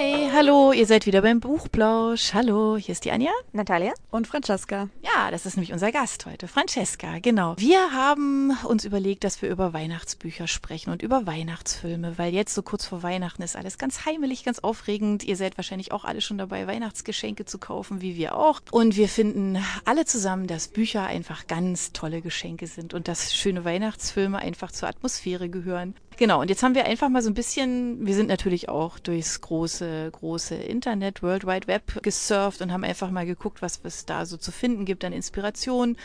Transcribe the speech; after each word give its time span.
Hi, 0.00 0.30
hallo, 0.32 0.72
ihr 0.72 0.86
seid 0.86 1.04
wieder 1.04 1.20
beim 1.20 1.40
Buchplausch. 1.40 2.32
Hallo, 2.32 2.78
hier 2.78 2.92
ist 2.92 3.04
die 3.04 3.10
Anja. 3.10 3.32
Natalia. 3.52 3.92
Und 4.10 4.26
Francesca. 4.26 4.88
Ja, 5.02 5.30
das 5.30 5.44
ist 5.44 5.56
nämlich 5.56 5.74
unser 5.74 5.92
Gast 5.92 6.24
heute, 6.24 6.48
Francesca, 6.48 7.18
genau. 7.18 7.54
Wir 7.58 7.92
haben 7.92 8.56
uns 8.64 8.86
überlegt, 8.86 9.24
dass 9.24 9.42
wir 9.42 9.50
über 9.50 9.74
Weihnachtsbücher 9.74 10.46
sprechen 10.46 10.90
und 10.90 11.02
über 11.02 11.26
Weihnachtsfilme, 11.26 12.16
weil 12.16 12.32
jetzt 12.32 12.54
so 12.54 12.62
kurz 12.62 12.86
vor 12.86 13.02
Weihnachten 13.02 13.42
ist 13.42 13.56
alles 13.56 13.76
ganz 13.76 14.06
heimelig, 14.06 14.42
ganz 14.42 14.60
aufregend. 14.60 15.22
Ihr 15.22 15.36
seid 15.36 15.58
wahrscheinlich 15.58 15.92
auch 15.92 16.06
alle 16.06 16.22
schon 16.22 16.38
dabei, 16.38 16.66
Weihnachtsgeschenke 16.66 17.44
zu 17.44 17.58
kaufen, 17.58 18.00
wie 18.00 18.16
wir 18.16 18.38
auch. 18.38 18.62
Und 18.70 18.96
wir 18.96 19.06
finden 19.06 19.62
alle 19.84 20.06
zusammen, 20.06 20.46
dass 20.46 20.68
Bücher 20.68 21.04
einfach 21.04 21.46
ganz 21.46 21.92
tolle 21.92 22.22
Geschenke 22.22 22.68
sind 22.68 22.94
und 22.94 23.06
dass 23.06 23.34
schöne 23.34 23.66
Weihnachtsfilme 23.66 24.38
einfach 24.38 24.72
zur 24.72 24.88
Atmosphäre 24.88 25.50
gehören. 25.50 25.94
Genau, 26.20 26.42
und 26.42 26.50
jetzt 26.50 26.62
haben 26.62 26.74
wir 26.74 26.84
einfach 26.84 27.08
mal 27.08 27.22
so 27.22 27.30
ein 27.30 27.34
bisschen, 27.34 28.06
wir 28.06 28.14
sind 28.14 28.28
natürlich 28.28 28.68
auch 28.68 28.98
durchs 28.98 29.40
große, 29.40 30.10
große 30.12 30.54
Internet, 30.54 31.22
World 31.22 31.46
Wide 31.46 31.66
Web 31.66 32.02
gesurft 32.02 32.60
und 32.60 32.70
haben 32.72 32.84
einfach 32.84 33.10
mal 33.10 33.24
geguckt, 33.24 33.62
was 33.62 33.80
es 33.84 34.04
da 34.04 34.26
so 34.26 34.36
zu 34.36 34.52
finden 34.52 34.84
gibt 34.84 35.02
an 35.02 35.14
Inspiration. 35.14 35.96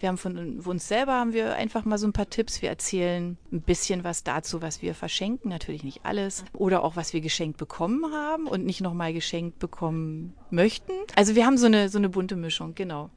Wir 0.00 0.08
haben 0.08 0.18
von 0.18 0.58
uns 0.58 0.88
selber 0.88 1.12
haben 1.12 1.34
wir 1.34 1.54
einfach 1.54 1.84
mal 1.84 1.98
so 1.98 2.08
ein 2.08 2.12
paar 2.12 2.28
Tipps. 2.28 2.62
Wir 2.62 2.68
erzählen 2.68 3.38
ein 3.52 3.60
bisschen 3.60 4.02
was 4.02 4.24
dazu, 4.24 4.60
was 4.60 4.82
wir 4.82 4.92
verschenken, 4.92 5.50
natürlich 5.50 5.84
nicht 5.84 6.00
alles. 6.02 6.44
Oder 6.52 6.82
auch, 6.82 6.96
was 6.96 7.12
wir 7.12 7.20
geschenkt 7.20 7.56
bekommen 7.56 8.12
haben 8.12 8.48
und 8.48 8.66
nicht 8.66 8.80
nochmal 8.80 9.12
geschenkt 9.12 9.60
bekommen 9.60 10.34
möchten. 10.50 10.90
Also 11.14 11.36
wir 11.36 11.46
haben 11.46 11.58
so 11.58 11.66
eine, 11.66 11.88
so 11.90 11.98
eine 11.98 12.08
bunte 12.08 12.34
Mischung, 12.34 12.74
genau. 12.74 13.10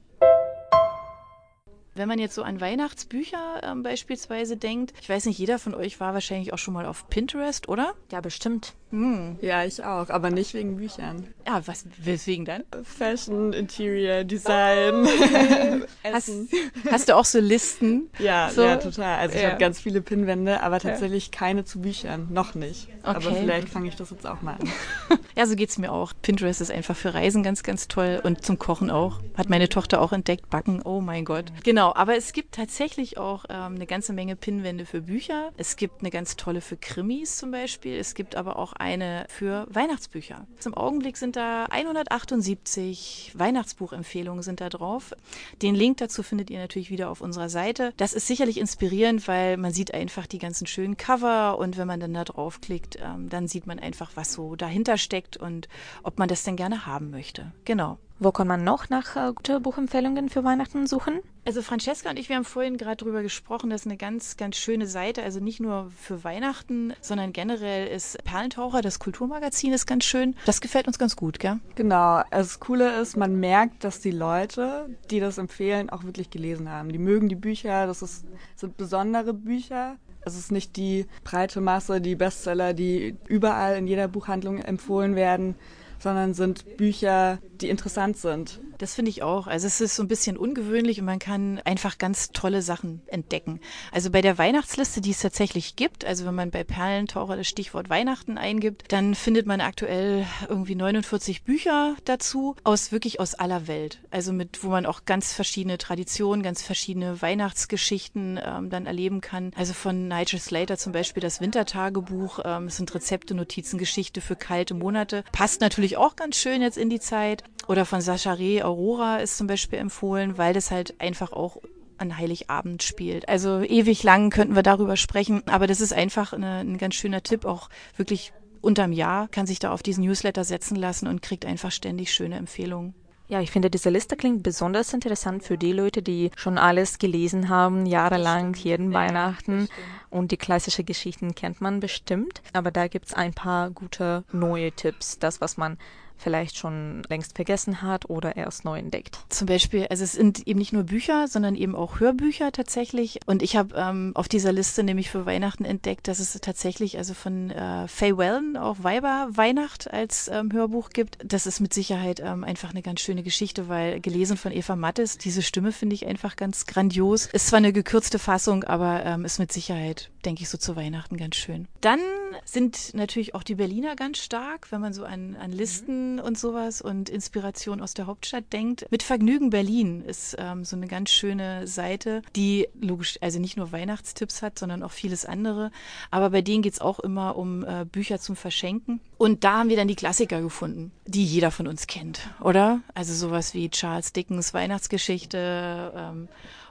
Wenn 1.96 2.08
man 2.08 2.20
jetzt 2.20 2.36
so 2.36 2.44
an 2.44 2.60
Weihnachtsbücher 2.60 3.62
ähm, 3.64 3.84
beispielsweise 3.84 4.58
denkt, 4.58 4.94
ich 5.02 5.10
weiß 5.10 5.26
nicht, 5.26 5.38
jeder 5.38 5.60
von 5.60 5.76
euch 5.76 6.00
war 6.00 6.14
wahrscheinlich 6.14 6.54
auch 6.54 6.58
schon 6.58 6.74
mal 6.74 6.86
auf 6.86 7.08
Pinterest, 7.10 7.70
oder? 7.70 7.94
Ja, 8.12 8.22
bestimmt. 8.22 8.74
Hm. 8.94 9.38
Ja, 9.42 9.64
ich 9.64 9.84
auch, 9.84 10.10
aber 10.10 10.30
nicht 10.30 10.54
wegen 10.54 10.78
Büchern. 10.78 11.28
Ja, 11.48 11.66
was, 11.66 11.86
weswegen 11.98 12.46
dann? 12.46 12.64
Fashion, 12.84 13.52
Interior, 13.52 14.24
Design, 14.24 15.08
Essen. 16.04 16.48
Hast, 16.52 16.92
hast, 16.92 17.10
du 17.10 17.16
auch 17.16 17.26
so 17.26 17.40
Listen? 17.40 18.12
Ja, 18.20 18.52
so? 18.52 18.62
ja, 18.62 18.78
total. 18.78 19.18
Also 19.18 19.36
ich 19.36 19.46
habe 19.46 19.58
ganz 19.58 19.80
viele 19.80 20.00
Pinnwände, 20.02 20.62
aber 20.62 20.80
tatsächlich 20.80 21.26
ja. 21.26 21.32
keine 21.32 21.66
zu 21.66 21.82
Büchern. 21.82 22.28
Noch 22.30 22.54
nicht. 22.54 22.88
Okay. 23.02 23.16
Aber 23.16 23.34
vielleicht 23.34 23.70
fange 23.70 23.88
ich 23.88 23.96
das 23.96 24.12
jetzt 24.12 24.28
auch 24.28 24.44
mal 24.44 24.58
an. 24.58 24.70
ja, 25.36 25.48
so 25.48 25.56
geht's 25.56 25.80
mir 25.80 25.92
auch. 25.92 26.14
Pinterest 26.22 26.62
ist 26.62 26.70
einfach 26.70 26.96
für 26.96 27.16
Reisen 27.16 27.42
ganz, 27.42 27.64
ganz 27.64 27.88
toll 27.88 28.22
und 28.24 28.46
zum 28.46 28.60
Kochen 28.60 28.92
auch. 28.92 29.22
Hat 29.36 29.50
meine 29.50 29.70
Tochter 29.70 30.02
auch 30.02 30.14
entdeckt. 30.14 30.52
Backen, 30.52 30.84
oh 30.84 31.02
mein 31.02 31.26
Gott. 31.26 31.46
Genau, 31.64 31.83
aber 31.92 32.16
es 32.16 32.34
gibt 32.34 32.56
tatsächlich 32.56 33.18
auch 33.18 33.46
ähm, 33.50 33.76
eine 33.76 33.86
ganze 33.86 34.14
Menge 34.14 34.36
Pinnwände 34.36 34.86
für 34.86 35.02
Bücher. 35.02 35.52
Es 35.58 35.76
gibt 35.76 36.02
eine 36.02 36.10
ganz 36.10 36.36
tolle 36.36 36.62
für 36.62 36.78
Krimis 36.78 37.38
zum 37.38 37.52
Beispiel. 37.52 37.98
Es 37.98 38.16
gibt 38.16 38.36
aber 38.36 38.58
auch 38.58 38.74
eine 38.74 39.26
für 39.30 39.68
Weihnachtsbücher. 39.70 40.48
Zum 40.60 40.74
Augenblick 40.74 41.18
sind 41.18 41.36
da 41.36 41.66
178 41.66 43.34
Weihnachtsbuchempfehlungen 43.36 44.44
sind 44.44 44.62
da 44.62 44.70
drauf. 44.70 45.14
Den 45.62 45.76
Link 45.76 45.98
dazu 45.98 46.24
findet 46.24 46.50
ihr 46.50 46.60
natürlich 46.60 46.90
wieder 46.90 47.10
auf 47.10 47.22
unserer 47.22 47.50
Seite. 47.50 47.94
Das 47.98 48.14
ist 48.14 48.28
sicherlich 48.28 48.58
inspirierend, 48.58 49.28
weil 49.28 49.58
man 49.58 49.74
sieht 49.74 49.94
einfach 49.94 50.28
die 50.28 50.40
ganzen 50.40 50.68
schönen 50.68 50.98
Cover 50.98 51.58
und 51.58 51.78
wenn 51.78 51.88
man 51.88 52.00
dann 52.00 52.14
da 52.14 52.24
draufklickt, 52.24 52.98
ähm, 53.04 53.30
dann 53.30 53.48
sieht 53.48 53.68
man 53.68 53.80
einfach, 53.80 54.12
was 54.16 54.34
so 54.34 54.56
dahinter 54.56 54.98
steckt 54.98 55.38
und 55.38 55.68
ob 56.04 56.20
man 56.20 56.28
das 56.28 56.44
denn 56.44 56.56
gerne 56.56 56.86
haben 56.86 57.10
möchte. 57.10 57.52
Genau. 57.66 57.98
Wo 58.20 58.32
kann 58.32 58.48
man 58.48 58.64
noch 58.64 58.90
nach 58.90 59.16
äh, 59.16 59.34
gute 59.34 59.60
Buchempfehlungen 59.60 60.30
für 60.30 60.44
Weihnachten 60.44 60.88
suchen? 60.88 61.20
Also 61.46 61.62
Francesca 61.62 62.10
und 62.10 62.18
ich, 62.18 62.30
wir 62.30 62.38
haben 62.38 62.46
vorhin 62.46 62.78
gerade 62.78 62.96
drüber 62.96 63.22
gesprochen, 63.22 63.70
das 63.70 63.82
ist 63.82 63.88
eine 63.88 63.98
ganz, 63.98 64.38
ganz 64.38 64.56
schöne 64.56 64.88
Seite. 64.88 65.24
Also 65.24 65.42
nicht 65.42 65.60
nur 65.60 65.92
für 65.98 66.24
Weihnachten, 66.24 66.94
sondern 67.02 67.34
generell 67.34 67.88
ist 67.88 68.24
Perlentaucher, 68.24 68.82
das 68.82 69.00
Kulturmagazin, 69.00 69.74
ist 69.74 69.86
ganz 69.86 70.06
schön. 70.06 70.36
Das 70.46 70.62
gefällt 70.62 70.88
uns 70.88 71.00
ganz 71.00 71.16
gut, 71.16 71.40
gell? 71.40 71.60
Genau. 71.76 72.22
Also 72.30 72.50
das 72.50 72.60
Coole 72.60 73.02
ist, 73.02 73.18
man 73.18 73.40
merkt, 73.40 73.84
dass 73.84 74.00
die 74.00 74.12
Leute, 74.12 74.96
die 75.12 75.20
das 75.20 75.38
empfehlen, 75.38 75.90
auch 75.90 76.04
wirklich 76.04 76.30
gelesen 76.30 76.70
haben. 76.70 76.90
Die 76.90 77.00
mögen 77.00 77.28
die 77.28 77.36
Bücher, 77.36 77.88
das 77.88 78.02
ist, 78.02 78.26
sind 78.56 78.78
besondere 78.78 79.34
Bücher. 79.34 79.98
Es 80.22 80.38
ist 80.38 80.52
nicht 80.52 80.78
die 80.78 81.08
breite 81.26 81.60
Masse, 81.60 82.00
die 82.00 82.16
Bestseller, 82.16 82.74
die 82.74 83.18
überall 83.28 83.76
in 83.76 83.88
jeder 83.88 84.08
Buchhandlung 84.08 84.60
empfohlen 84.60 85.16
werden, 85.16 85.56
sondern 86.04 86.34
sind 86.34 86.78
Bücher, 86.78 87.40
die 87.62 87.70
interessant 87.70 88.18
sind. 88.18 88.60
Das 88.78 88.96
finde 88.96 89.10
ich 89.10 89.24
auch. 89.24 89.48
Also 89.48 89.66
es 89.68 89.80
ist 89.80 89.96
so 89.96 90.04
ein 90.04 90.10
bisschen 90.10 90.36
ungewöhnlich 90.36 91.00
und 91.00 91.06
man 91.06 91.20
kann 91.20 91.62
einfach 91.64 91.98
ganz 91.98 92.32
tolle 92.32 92.62
Sachen 92.62 93.02
entdecken. 93.08 93.62
Also 93.94 94.10
bei 94.10 94.22
der 94.22 94.38
Weihnachtsliste, 94.38 95.00
die 95.00 95.12
es 95.12 95.22
tatsächlich 95.22 95.78
gibt, 95.78 96.04
also 96.04 96.26
wenn 96.26 96.36
man 96.36 96.52
bei 96.52 96.66
Perlentaucher 96.66 97.38
das 97.38 97.48
Stichwort 97.48 97.90
Weihnachten 97.90 98.38
eingibt, 98.38 98.92
dann 98.92 99.16
findet 99.16 99.46
man 99.46 99.62
aktuell 99.62 100.26
irgendwie 100.50 100.76
49 100.76 101.44
Bücher 101.44 101.96
dazu 102.04 102.58
aus 102.66 102.92
wirklich 102.92 103.22
aus 103.22 103.36
aller 103.36 103.68
Welt. 103.68 104.00
Also 104.12 104.34
mit, 104.34 104.64
wo 104.66 104.70
man 104.70 104.86
auch 104.86 105.06
ganz 105.06 105.32
verschiedene 105.32 105.78
Traditionen, 105.78 106.44
ganz 106.44 106.62
verschiedene 106.62 107.22
Weihnachtsgeschichten 107.22 108.38
ähm, 108.44 108.70
dann 108.70 108.86
erleben 108.86 109.22
kann. 109.22 109.52
Also 109.56 109.72
von 109.72 110.10
Nigel 110.10 110.40
Slater 110.40 110.78
zum 110.78 110.92
Beispiel 110.92 111.22
das 111.22 111.40
Wintertagebuch. 111.40 112.40
Ähm, 112.44 112.66
es 112.68 112.76
sind 112.76 112.94
Rezepte, 112.94 113.34
Notizen, 113.34 113.78
Geschichte 113.78 114.20
für 114.20 114.36
kalte 114.36 114.74
Monate. 114.74 115.24
Passt 115.32 115.62
natürlich 115.62 115.93
auch 115.98 116.16
ganz 116.16 116.36
schön 116.36 116.62
jetzt 116.62 116.78
in 116.78 116.90
die 116.90 117.00
Zeit. 117.00 117.44
Oder 117.68 117.86
von 117.86 118.02
Sascha 118.02 118.34
Reh, 118.34 118.62
Aurora 118.62 119.18
ist 119.18 119.38
zum 119.38 119.48
Beispiel 119.48 119.80
empfohlen, 119.80 120.38
weil 120.38 120.54
das 120.54 120.72
halt 120.72 121.00
einfach 121.00 121.32
auch 121.32 121.58
an 121.98 122.18
Heiligabend 122.18 122.84
spielt. 122.84 123.30
Also 123.30 123.62
ewig 123.62 124.04
lang 124.04 124.30
könnten 124.30 124.56
wir 124.56 124.64
darüber 124.64 124.98
sprechen, 124.98 125.44
aber 125.48 125.68
das 125.68 125.82
ist 125.82 125.94
einfach 125.94 126.34
eine, 126.34 126.60
ein 126.60 126.78
ganz 126.78 126.96
schöner 126.96 127.24
Tipp, 127.24 127.46
auch 127.46 127.70
wirklich 127.96 128.34
unterm 128.62 128.92
Jahr 128.92 129.28
kann 129.28 129.46
sich 129.46 129.60
da 129.60 129.72
auf 129.72 129.84
diesen 129.84 130.06
Newsletter 130.06 130.44
setzen 130.44 130.76
lassen 130.76 131.08
und 131.08 131.22
kriegt 131.22 131.46
einfach 131.46 131.72
ständig 131.72 132.14
schöne 132.14 132.38
Empfehlungen. 132.38 132.96
Ja, 133.34 133.42
ich 133.42 133.50
finde, 133.50 133.72
diese 133.72 133.90
Liste 133.90 134.16
klingt 134.16 134.44
besonders 134.44 134.94
interessant 134.94 135.42
für 135.42 135.58
die 135.58 135.72
Leute, 135.74 136.04
die 136.04 136.30
schon 136.36 136.60
alles 136.60 137.00
gelesen 137.00 137.50
haben, 137.50 137.88
jahrelang, 137.88 138.54
jeden 138.54 138.92
ja, 138.92 139.00
Weihnachten. 139.00 139.70
Und 140.12 140.30
die 140.30 140.38
klassischen 140.38 140.86
Geschichten 140.86 141.34
kennt 141.34 141.60
man 141.60 141.80
bestimmt. 141.80 142.44
Aber 142.54 142.70
da 142.70 142.88
gibt 142.88 143.08
es 143.08 143.16
ein 143.16 143.34
paar 143.34 143.72
gute 143.72 144.24
neue 144.32 144.72
Tipps. 144.72 145.18
Das, 145.18 145.42
was 145.42 145.58
man 145.58 145.80
vielleicht 146.18 146.58
schon 146.58 147.04
längst 147.10 147.36
vergessen 147.36 147.82
hat 147.82 148.10
oder 148.10 148.36
erst 148.36 148.66
neu 148.66 148.80
entdeckt. 148.80 149.20
Zum 149.30 149.48
Beispiel, 149.48 149.88
also 149.90 150.04
es 150.04 150.14
sind 150.14 150.48
eben 150.48 150.60
nicht 150.60 150.74
nur 150.74 150.84
Bücher, 150.84 151.28
sondern 151.28 151.56
eben 151.56 151.76
auch 151.76 152.00
Hörbücher 152.00 152.52
tatsächlich. 152.52 153.20
Und 153.26 153.44
ich 153.44 153.56
habe 153.56 153.76
ähm, 153.76 154.12
auf 154.16 154.28
dieser 154.28 154.52
Liste 154.52 154.84
nämlich 154.84 155.10
für 155.10 155.26
Weihnachten 155.26 155.66
entdeckt, 155.66 156.08
dass 156.08 156.20
es 156.20 156.34
tatsächlich 156.42 156.98
also 156.98 157.14
von 157.14 157.52
äh, 157.52 157.88
Faye 157.88 158.18
Wellen 158.18 158.58
auch 158.58 158.78
Weiber 158.82 159.28
Weihnacht 159.32 159.92
als 159.92 160.28
ähm, 160.30 160.52
Hörbuch 160.52 160.90
gibt. 160.90 161.18
Das 161.24 161.46
ist 161.46 161.60
mit 161.60 161.74
Sicherheit 161.74 162.20
ähm, 162.20 162.44
einfach 162.44 162.72
eine 162.72 162.82
ganz 162.82 163.02
schöne 163.02 163.24
Geschichte, 163.24 163.68
weil 163.68 164.00
gelesen 164.00 164.38
von 164.38 164.52
Eva 164.52 164.76
Mattes, 164.76 165.18
diese 165.18 165.42
Stimme 165.42 165.72
finde 165.72 165.96
ich 165.96 166.06
einfach 166.06 166.36
ganz 166.36 166.66
grandios. 166.66 167.28
Ist 167.28 167.48
zwar 167.48 167.58
eine 167.58 167.74
gekürzte 167.74 168.20
Fassung, 168.20 168.64
aber 168.64 169.04
ähm, 169.06 169.26
ist 169.26 169.40
mit 169.40 169.52
Sicherheit, 169.52 170.10
denke 170.26 170.44
ich, 170.44 170.50
so 170.50 170.58
zu 170.58 170.76
Weihnachten 170.76 171.18
ganz 171.18 171.36
schön. 171.36 171.68
Dann 171.82 172.00
sind 172.46 172.94
natürlich 172.94 173.36
auch 173.36 173.44
die 173.44 173.56
Berliner 173.56 173.96
ganz 173.96 174.20
stark, 174.20 174.72
wenn 174.72 174.82
man 174.82 174.94
so 174.94 175.06
an, 175.06 175.36
an 175.36 175.52
Listen 175.52 176.03
und 176.20 176.38
sowas 176.38 176.82
und 176.82 177.10
Inspiration 177.10 177.82
aus 177.82 177.94
der 177.94 178.08
Hauptstadt 178.08 178.52
denkt. 178.52 178.86
Mit 178.90 179.04
Vergnügen 179.04 179.50
Berlin 179.50 180.02
ist 180.02 180.36
ähm, 180.40 180.66
so 180.66 180.76
eine 180.76 180.88
ganz 180.88 181.12
schöne 181.12 181.68
Seite, 181.68 182.22
die 182.36 182.68
logisch, 182.80 183.18
also 183.22 183.40
nicht 183.40 183.58
nur 183.58 183.72
Weihnachtstipps 183.72 184.42
hat, 184.42 184.60
sondern 184.60 184.84
auch 184.84 184.92
vieles 184.92 185.26
andere. 185.26 185.72
Aber 186.12 186.30
bei 186.32 186.42
denen 186.42 186.62
geht 186.62 186.74
es 186.74 186.82
auch 186.82 187.00
immer 187.00 187.36
um 187.36 187.64
äh, 187.64 187.86
Bücher 187.86 188.20
zum 188.20 188.36
Verschenken. 188.36 189.00
Und 189.18 189.44
da 189.44 189.60
haben 189.60 189.70
wir 189.70 189.78
dann 189.78 189.88
die 189.88 189.96
Klassiker 189.96 190.42
gefunden, 190.42 190.92
die 191.06 191.24
jeder 191.24 191.52
von 191.52 191.68
uns 191.68 191.88
kennt, 191.88 192.22
oder? 192.42 192.82
Also 192.94 193.14
sowas 193.14 193.54
wie 193.54 193.70
Charles 193.70 194.14
Dickens 194.14 194.54
Weihnachtsgeschichte. 194.54 195.94
Ähm, 195.96 196.28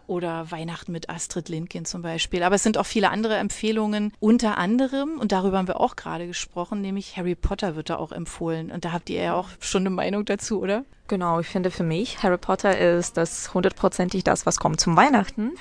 oder 0.07 0.51
Weihnachten 0.51 0.93
mit 0.93 1.11
Astrid 1.11 1.49
Lindgren 1.49 1.85
zum 1.85 2.03
Beispiel. 2.03 2.43
Aber 2.43 2.55
es 2.55 2.63
sind 2.63 2.79
auch 2.79 2.87
viele 2.87 3.11
andere 3.11 3.37
Empfehlungen, 3.37 4.13
unter 4.21 4.59
anderem, 4.59 5.19
und 5.19 5.33
darüber 5.33 5.59
haben 5.59 5.69
wir 5.69 5.81
auch 5.81 5.97
gerade 5.97 6.27
gesprochen, 6.27 6.81
nämlich 6.81 7.17
Harry 7.17 7.35
Potter 7.35 7.77
wird 7.77 7.91
da 7.91 7.97
auch 7.97 8.13
empfohlen. 8.13 8.71
Und 8.71 8.85
da 8.85 8.93
habt 8.93 9.11
ihr 9.11 9.23
ja 9.23 9.35
auch 9.35 9.49
schon 9.61 9.83
eine 9.83 9.91
Meinung 9.91 10.25
dazu, 10.25 10.61
oder? 10.61 10.85
Genau, 11.09 11.41
ich 11.41 11.47
finde 11.47 11.71
für 11.71 11.83
mich, 11.83 12.23
Harry 12.23 12.39
Potter 12.39 12.79
ist 12.79 13.19
das 13.19 13.53
hundertprozentig 13.53 14.25
das, 14.25 14.47
was 14.47 14.59
kommt 14.59 14.81
zum 14.81 14.97
Weihnachten. 14.97 15.53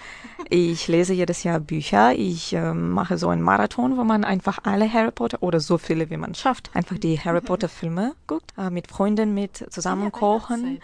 Ich 0.49 0.87
lese 0.87 1.13
jedes 1.13 1.43
Jahr 1.43 1.59
Bücher. 1.59 2.13
Ich 2.13 2.53
äh, 2.53 2.73
mache 2.73 3.17
so 3.17 3.29
einen 3.29 3.41
Marathon, 3.41 3.97
wo 3.97 4.03
man 4.03 4.23
einfach 4.23 4.59
alle 4.63 4.91
Harry 4.91 5.11
Potter 5.11 5.41
oder 5.41 5.59
so 5.59 5.77
viele, 5.77 6.09
wie 6.09 6.17
man 6.17 6.35
schafft, 6.35 6.69
einfach 6.73 6.97
die 6.97 7.19
Harry 7.19 7.41
Potter 7.41 7.67
Filme 7.67 8.13
guckt, 8.27 8.53
äh, 8.57 8.69
mit 8.69 8.87
Freunden 8.87 9.33
mit 9.33 9.65
zusammen 9.73 10.11
kochen. 10.11 10.79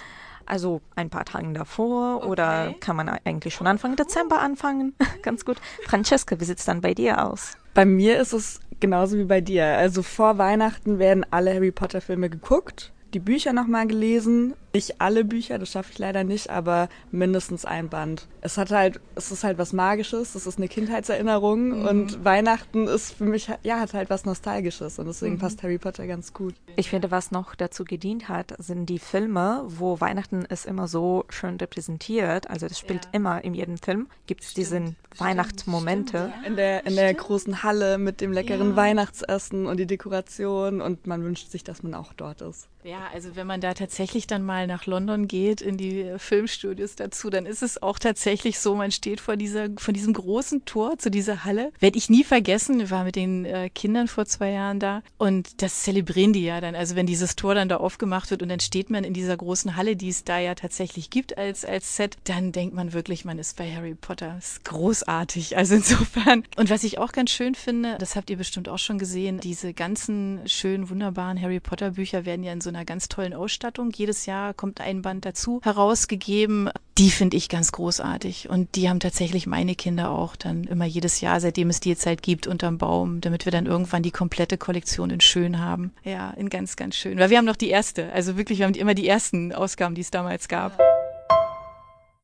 Also 0.47 0.81
ein 0.95 1.09
paar 1.09 1.25
Tagen 1.25 1.53
davor 1.53 2.17
okay. 2.17 2.27
oder 2.27 2.75
kann 2.79 2.95
man 2.95 3.09
eigentlich 3.09 3.53
schon 3.53 3.67
Anfang 3.67 3.95
Dezember 3.95 4.39
anfangen? 4.39 4.95
Ganz 5.21 5.44
gut. 5.45 5.57
Francesca, 5.85 6.39
wie 6.39 6.45
sieht 6.45 6.59
es 6.59 6.65
dann 6.65 6.81
bei 6.81 6.94
dir 6.94 7.25
aus? 7.25 7.57
Bei 7.73 7.85
mir 7.85 8.19
ist 8.19 8.33
es 8.33 8.61
genauso 8.79 9.17
wie 9.17 9.25
bei 9.25 9.41
dir. 9.41 9.65
Also 9.65 10.03
vor 10.03 10.38
Weihnachten 10.38 10.99
werden 10.99 11.25
alle 11.31 11.53
Harry 11.53 11.71
Potter 11.71 12.01
Filme 12.01 12.29
geguckt, 12.29 12.94
die 13.13 13.19
Bücher 13.19 13.53
nochmal 13.53 13.88
gelesen. 13.88 14.53
Nicht 14.77 15.01
alle 15.01 15.25
Bücher, 15.25 15.57
das 15.57 15.71
schaffe 15.71 15.91
ich 15.91 15.97
leider 15.97 16.24
nicht, 16.24 16.51
aber 16.51 16.88
mindestens 17.09 17.65
ein 17.65 17.89
Band. 17.89 18.27
Es 18.41 18.59
hat 18.59 18.69
halt, 18.69 19.00
es 19.15 19.31
ist 19.31 19.44
halt 19.44 19.57
was 19.57 19.74
Magisches, 19.74 20.35
es 20.35 20.45
ist 20.45 20.59
eine 20.59 20.68
Kindheitserinnerung 20.68 21.79
mhm. 21.79 21.88
und 21.88 22.24
Weihnachten 22.24 22.88
ist 22.88 23.13
für 23.13 23.24
mich, 23.24 23.50
ja, 23.63 23.79
hat 23.79 23.95
halt 23.95 24.12
was 24.12 24.25
Nostalgisches 24.25 25.00
und 25.00 25.07
deswegen 25.07 25.33
mhm. 25.33 25.39
passt 25.39 25.63
Harry 25.63 25.79
Potter 25.79 26.06
ganz 26.06 26.31
gut. 26.31 26.53
Ich 26.75 26.91
finde, 26.91 27.09
was 27.09 27.31
noch 27.31 27.56
dazu 27.56 27.85
gedient 27.85 28.29
hat, 28.29 28.53
sind 28.59 28.85
die 28.85 29.00
Filme, 29.00 29.63
wo 29.65 30.00
Weihnachten 30.00 30.45
ist 30.45 30.68
immer 30.68 30.88
so 30.88 31.25
schön 31.30 31.56
repräsentiert. 31.56 32.47
Also 32.47 32.68
das 32.68 32.77
spielt 32.77 33.06
ja. 33.06 33.12
immer 33.13 33.44
in 33.44 33.56
jedem 33.56 33.80
Film, 33.80 34.06
gibt 34.27 34.44
es 34.44 34.53
diese 34.53 34.94
Weihnachtsmomente. 35.18 36.31
In 36.45 36.56
der, 36.56 36.85
in 36.85 36.95
der 36.95 37.12
großen 37.15 37.63
Halle 37.63 37.97
mit 37.97 38.21
dem 38.21 38.31
leckeren 38.31 38.69
ja. 38.69 38.75
Weihnachtsessen 38.75 39.65
und 39.65 39.77
die 39.77 39.88
Dekoration 39.88 40.81
und 40.81 41.07
man 41.07 41.23
wünscht 41.23 41.50
sich, 41.50 41.63
dass 41.63 41.81
man 41.81 41.95
auch 41.95 42.13
dort 42.13 42.41
ist. 42.41 42.69
Ja, 42.83 43.09
also 43.13 43.35
wenn 43.35 43.47
man 43.47 43.59
da 43.59 43.73
tatsächlich 43.73 44.27
dann 44.27 44.45
mal 44.45 44.67
nach 44.68 44.86
London 44.86 45.28
geht, 45.28 45.62
in 45.62 45.78
die 45.78 46.14
Filmstudios 46.18 46.96
dazu, 46.96 47.30
dann 47.30 47.46
ist 47.46 47.64
es 47.64 47.81
auch 47.81 48.00
tatsächlich 48.00 48.60
so, 48.60 48.75
man 48.75 48.92
steht 48.92 49.19
vor 49.19 49.36
dieser, 49.36 49.69
vor 49.78 49.94
diesem 49.94 50.14
großen 50.14 50.66
Tor 50.66 50.98
zu 50.98 51.10
dieser 51.10 51.44
Halle. 51.44 51.72
Werde 51.80 51.98
ich 51.98 52.10
nie 52.10 52.24
vergessen, 52.24 52.90
war 52.90 53.04
mit 53.04 53.16
den 53.16 53.46
äh, 53.46 53.69
Kindern 53.69 54.08
vor 54.08 54.25
zwei 54.25 54.52
Jahren 54.52 54.80
da 54.80 55.02
und 55.18 55.62
das 55.62 55.84
zelebrieren 55.84 56.34
die 56.34 56.44
ja 56.44 56.62
dann. 56.62 56.75
Also 56.75 56.96
wenn 56.96 57.08
dieses 57.08 57.36
Tor 57.36 57.56
dann 57.56 57.69
da 57.69 57.78
aufgemacht 57.78 58.31
wird 58.31 58.44
und 58.44 58.50
dann 58.50 58.60
steht 58.60 58.90
man 58.90 59.04
in 59.04 59.14
dieser 59.14 59.38
großen 59.38 59.75
Halle, 59.75 59.96
die 59.96 60.10
es 60.10 60.24
da 60.24 60.40
ja 60.40 60.56
tatsächlich 60.56 61.10
gibt 61.10 61.38
als, 61.38 61.66
als 61.66 61.96
Set, 61.96 62.18
dann 62.25 62.52
denkt 62.52 62.75
man 62.75 62.94
wirklich, 62.94 63.25
man 63.25 63.40
ist 63.40 63.58
bei 63.58 63.74
Harry 63.74 63.96
Potter. 63.96 64.34
Das 64.36 64.54
ist 64.54 64.66
großartig. 64.66 65.58
Also 65.58 65.75
insofern. 65.75 66.44
Und 66.56 66.69
was 66.69 66.84
ich 66.84 66.98
auch 66.98 67.12
ganz 67.12 67.31
schön 67.31 67.56
finde, 67.56 67.98
das 68.00 68.16
habt 68.16 68.30
ihr 68.30 68.38
bestimmt 68.38 68.69
auch 68.69 68.80
schon 68.80 69.00
gesehen, 69.00 69.40
diese 69.40 69.74
ganzen 69.74 70.42
schönen, 70.46 70.90
wunderbaren 70.90 71.42
Harry 71.42 71.60
Potter 71.60 71.92
Bücher 71.92 72.25
werden 72.25 72.44
ja 72.44 72.54
in 72.54 72.62
so 72.62 72.69
einer 72.69 72.86
ganz 72.86 73.08
tollen 73.08 73.34
Ausstattung. 73.34 73.92
Jedes 73.96 74.25
Jahr 74.25 74.46
kommt 74.53 74.81
ein 74.81 75.01
Band 75.01 75.25
dazu 75.25 75.59
herausgegeben. 75.63 76.69
Die 76.97 77.09
finde 77.09 77.38
ich 77.38 77.49
ganz 77.49 77.71
großartig. 77.71 78.49
Und 78.49 78.75
die 78.75 78.89
haben 78.89 78.99
tatsächlich 78.99 79.47
meine 79.47 79.75
Kinder 79.75 80.11
auch 80.11 80.35
dann 80.35 80.63
immer 80.63 80.85
jedes 80.85 81.21
Jahr, 81.21 81.39
seitdem 81.39 81.69
es 81.69 81.79
die 81.79 81.89
jetzt 81.89 82.05
halt 82.05 82.21
gibt, 82.21 82.47
unterm 82.47 82.77
Baum, 82.77 83.21
damit 83.21 83.45
wir 83.45 83.51
dann 83.51 83.65
irgendwann 83.65 84.03
die 84.03 84.11
komplette 84.11 84.57
Kollektion 84.57 85.09
in 85.09 85.21
schön 85.21 85.59
haben. 85.59 85.94
Ja, 86.03 86.31
in 86.31 86.49
ganz, 86.49 86.75
ganz 86.75 86.95
schön. 86.95 87.19
Weil 87.19 87.29
wir 87.29 87.38
haben 87.38 87.45
noch 87.45 87.55
die 87.55 87.69
erste. 87.69 88.11
Also 88.11 88.38
wirklich, 88.38 88.59
wir 88.59 88.65
haben 88.65 88.73
immer 88.73 88.95
die 88.95 89.07
ersten 89.07 89.53
Ausgaben, 89.53 89.95
die 89.95 90.01
es 90.01 90.11
damals 90.11 90.47
gab. 90.47 90.77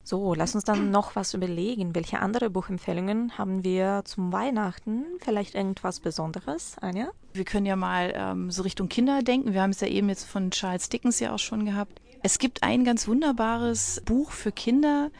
So, 0.05 0.33
lass 0.33 0.53
uns 0.53 0.65
dann 0.65 0.91
noch 0.91 1.15
was 1.15 1.33
überlegen. 1.33 1.95
Welche 1.95 2.19
andere 2.19 2.49
Buchempfehlungen 2.49 3.37
haben 3.37 3.63
wir 3.63 4.01
zum 4.03 4.33
Weihnachten? 4.33 5.05
Vielleicht 5.19 5.55
irgendwas 5.55 6.01
Besonderes, 6.01 6.75
Anja? 6.81 7.09
Wir 7.31 7.45
können 7.45 7.65
ja 7.65 7.77
mal 7.77 8.11
ähm, 8.13 8.51
so 8.51 8.63
Richtung 8.63 8.89
Kinder 8.89 9.21
denken. 9.21 9.53
Wir 9.53 9.61
haben 9.61 9.69
es 9.69 9.79
ja 9.79 9.87
eben 9.87 10.09
jetzt 10.09 10.25
von 10.25 10.51
Charles 10.51 10.89
Dickens 10.89 11.21
ja 11.21 11.33
auch 11.33 11.39
schon 11.39 11.63
gehabt. 11.63 12.01
Es 12.25 12.39
gibt 12.39 12.63
ein 12.63 12.85
ganz 12.85 13.09
wunderbares 13.09 14.01
Buch 14.05 14.31
für 14.31 14.53
Kinder. 14.53 15.11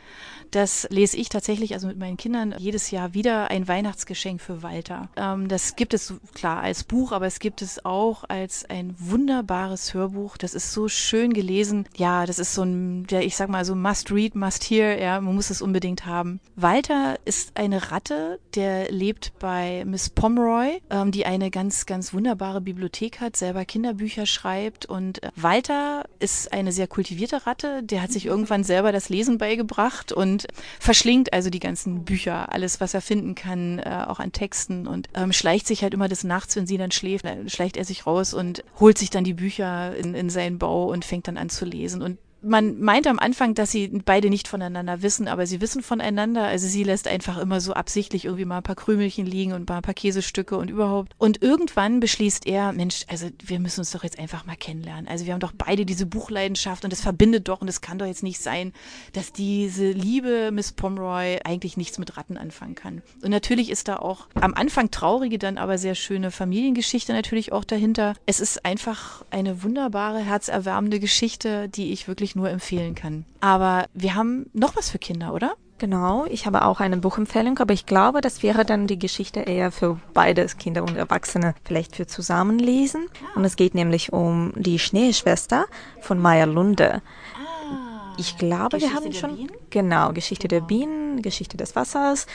Das 0.52 0.88
lese 0.92 1.18
ich 1.18 1.30
tatsächlich, 1.30 1.74
also 1.74 1.88
mit 1.88 1.98
meinen 1.98 2.16
Kindern, 2.16 2.54
jedes 2.60 2.92
Jahr 2.92 3.16
wieder 3.16 3.50
ein 3.50 3.68
Weihnachtsgeschenk 3.68 4.40
für 4.40 4.62
Walter. 4.62 5.10
Ähm, 5.18 5.48
das 5.48 5.76
gibt 5.76 5.96
es 5.96 6.14
klar 6.36 6.62
als 6.62 6.84
Buch, 6.84 7.12
aber 7.12 7.26
es 7.26 7.40
gibt 7.40 7.64
es 7.64 7.84
auch 7.84 8.24
als 8.30 8.64
ein 8.70 8.96
wunderbares 9.00 9.96
Hörbuch. 9.96 10.38
Das 10.38 10.54
ist 10.54 10.72
so 10.72 10.88
schön 10.88 11.34
gelesen. 11.34 11.90
Ja, 11.98 12.28
das 12.28 12.38
ist 12.38 12.54
so 12.54 12.62
ein, 12.62 13.08
ja, 13.10 13.20
ich 13.20 13.36
sag 13.36 13.50
mal 13.50 13.66
so 13.66 13.76
must 13.76 14.12
read, 14.12 14.36
must 14.36 14.64
hear. 14.64 15.02
Ja, 15.02 15.20
man 15.20 15.34
muss 15.34 15.50
es 15.50 15.62
unbedingt 15.62 16.06
haben. 16.06 16.40
Walter 16.56 17.18
ist 17.26 17.58
eine 17.58 17.92
Ratte, 17.92 18.40
der 18.54 18.92
lebt 18.92 19.34
bei 19.40 19.84
Miss 19.86 20.12
Pomeroy, 20.12 20.82
ähm, 20.92 21.12
die 21.12 21.26
eine 21.26 21.50
ganz, 21.50 21.88
ganz 21.88 22.14
wunderbare 22.14 22.62
Bibliothek 22.62 23.20
hat, 23.20 23.36
selber 23.36 23.66
Kinderbücher 23.66 24.28
schreibt. 24.28 24.86
Und 24.86 25.24
äh, 25.24 25.32
Walter 25.36 26.06
ist 26.20 26.54
eine 26.54 26.72
sehr 26.72 26.88
kultivierte 26.94 27.48
Ratte. 27.48 27.82
Der 27.82 28.04
hat 28.04 28.12
sich 28.12 28.28
irgendwann 28.28 28.64
selber 28.64 28.92
das 28.92 29.10
Lesen 29.10 29.40
beigebracht 29.40 30.12
und 30.12 30.46
verschlingt 30.80 31.34
also 31.34 31.50
die 31.50 31.60
ganzen 31.60 32.06
Bücher, 32.06 32.54
alles, 32.54 32.80
was 32.80 32.94
er 32.94 33.02
finden 33.02 33.34
kann, 33.34 33.80
äh, 33.80 34.06
auch 34.08 34.20
an 34.20 34.32
Texten 34.32 34.86
und 34.86 35.10
ähm, 35.16 35.34
schleicht 35.34 35.66
sich 35.66 35.82
halt 35.82 35.96
immer 35.96 36.08
des 36.08 36.24
Nachts, 36.24 36.56
wenn 36.56 36.68
sie 36.68 36.78
dann 36.78 36.92
schläft, 36.92 37.26
schleicht 37.48 37.78
er 37.78 37.86
sich 37.86 38.06
raus 38.06 38.36
und 38.36 38.64
holt 38.80 39.00
sich 39.00 39.10
dann 39.10 39.24
die 39.24 39.34
Bücher 39.34 39.96
in, 39.96 40.14
in 40.14 40.30
seinen 40.30 40.60
Bau 40.60 40.86
und 40.86 41.04
fängt 41.04 41.28
dann 41.28 41.38
an 41.38 41.50
zu 41.50 41.66
lesen. 41.66 42.04
Und 42.04 42.20
man 42.44 42.80
meint 42.80 43.08
am 43.08 43.20
Anfang, 43.20 43.54
dass 43.54 43.72
sie 43.72 43.88
beide 43.88 44.30
nicht 44.30 44.48
voneinander 44.48 45.02
wissen, 45.02 45.28
aber 45.28 45.48
sie 45.48 45.62
wissen 45.62 45.82
voneinander. 45.82 46.44
Also 46.44 46.68
sie 46.68 46.84
lässt 46.84 47.08
einfach 47.08 47.38
immer 47.38 47.62
so 47.62 47.74
absichtlich 47.74 48.26
irgendwie 48.26 48.46
mal 48.46 48.58
ein 48.58 48.64
paar 48.64 48.76
Krümelchen 48.76 49.26
liegen 49.26 49.54
und 49.54 49.68
mal 49.68 49.78
ein 49.78 49.82
paar 49.82 49.94
Käsestücke 49.94 50.58
und 50.58 50.70
überhaupt. 50.70 51.14
Und 51.18 51.42
irgendwann 51.42 52.00
beschließt 52.00 52.46
er, 52.46 52.74
Mensch, 52.74 53.06
also 53.08 53.30
wir 53.44 53.60
müssen 53.60 53.80
uns 53.80 53.92
doch 53.92 54.04
jetzt 54.04 54.20
einfach 54.20 54.46
mal 54.46 54.56
kennenlernen. 54.56 55.08
Also 55.08 55.26
wir 55.26 55.34
haben 55.34 55.40
doch 55.40 55.54
beide 55.58 55.86
diese 55.86 56.06
Buchleidenschaft 56.06 56.84
und 56.84 56.94
es 56.94 57.02
verbindet 57.02 57.48
doch 57.48 57.62
und 57.62 57.68
es 57.68 57.82
kann 57.82 57.98
doch 57.98 58.06
jetzt 58.06 58.24
nicht 58.24 58.42
sein, 58.42 58.74
dass 59.14 59.32
diese 59.32 59.92
liebe 59.92 60.52
Miss 60.52 60.74
Pomeroy 60.74 61.40
eigentlich 61.44 61.78
nichts 61.78 61.98
mit 61.98 62.18
Ratten 62.18 62.38
anfangen 62.38 62.76
kann. 62.76 63.02
Und 63.24 63.32
natürlich 63.32 63.70
ist 63.70 63.88
da 63.88 63.98
auch 63.98 64.28
am 64.36 64.54
Anfang 64.54 64.92
traurige, 64.92 65.40
dann 65.40 65.58
aber 65.58 65.78
sehr 65.78 65.96
schöne 65.96 66.32
Familiengeschichte 66.32 67.14
natürlich 67.14 67.52
auch 67.52 67.64
dahinter. 67.64 68.16
Es 68.26 68.40
ist 68.40 68.66
einfach 68.66 69.24
eine 69.32 69.64
wunderbare, 69.64 70.20
herzerwärmende 70.20 71.00
Geschichte, 71.00 71.70
die 71.70 71.92
ich 71.92 72.08
wirklich 72.08 72.33
nur 72.36 72.50
empfehlen 72.50 72.96
kann. 72.96 73.26
Aber 73.40 73.86
wir 73.94 74.16
haben 74.16 74.50
noch 74.54 74.76
was 74.76 74.90
für 74.90 75.00
Kinder, 75.00 75.34
oder? 75.34 75.56
Genau, 75.80 76.26
ich 76.30 76.46
habe 76.46 76.64
auch 76.64 76.80
eine 76.80 76.98
Buchempfehlung, 76.98 77.60
aber 77.60 77.74
ich 77.74 77.86
glaube, 77.86 78.22
das 78.22 78.42
wäre 78.42 78.64
dann 78.64 78.88
die 78.88 79.00
Geschichte 79.00 79.42
eher 79.42 79.72
für 79.72 80.00
beide 80.14 80.46
Kinder 80.46 80.84
und 80.84 80.96
Erwachsene, 80.96 81.56
vielleicht 81.66 81.96
für 81.96 82.08
Zusammenlesen. 82.08 83.08
Ah. 83.12 83.38
Und 83.38 83.44
es 83.44 83.56
geht 83.56 83.76
nämlich 83.76 84.14
um 84.14 84.54
die 84.56 84.80
Schneeschwester 84.80 85.66
von 86.00 86.20
Maya 86.20 86.46
Lunde. 86.46 87.02
Ah, 87.36 88.16
ich 88.18 88.38
glaube, 88.38 88.78
Geschichte 88.78 88.94
wir 88.94 89.06
haben 89.06 89.14
schon 89.14 89.36
Bienen? 89.36 89.52
genau 89.72 90.14
Geschichte 90.14 90.48
der 90.48 90.62
Bienen, 90.62 91.22
Geschichte 91.22 91.58
des 91.58 91.76
Wassers, 91.76 92.28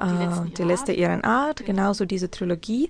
äh, 0.00 0.50
die 0.56 0.62
letzte 0.62 0.92
ihren 0.92 1.24
Art, 1.24 1.64
genauso 1.64 2.04
diese 2.04 2.30
Trilogie. 2.30 2.88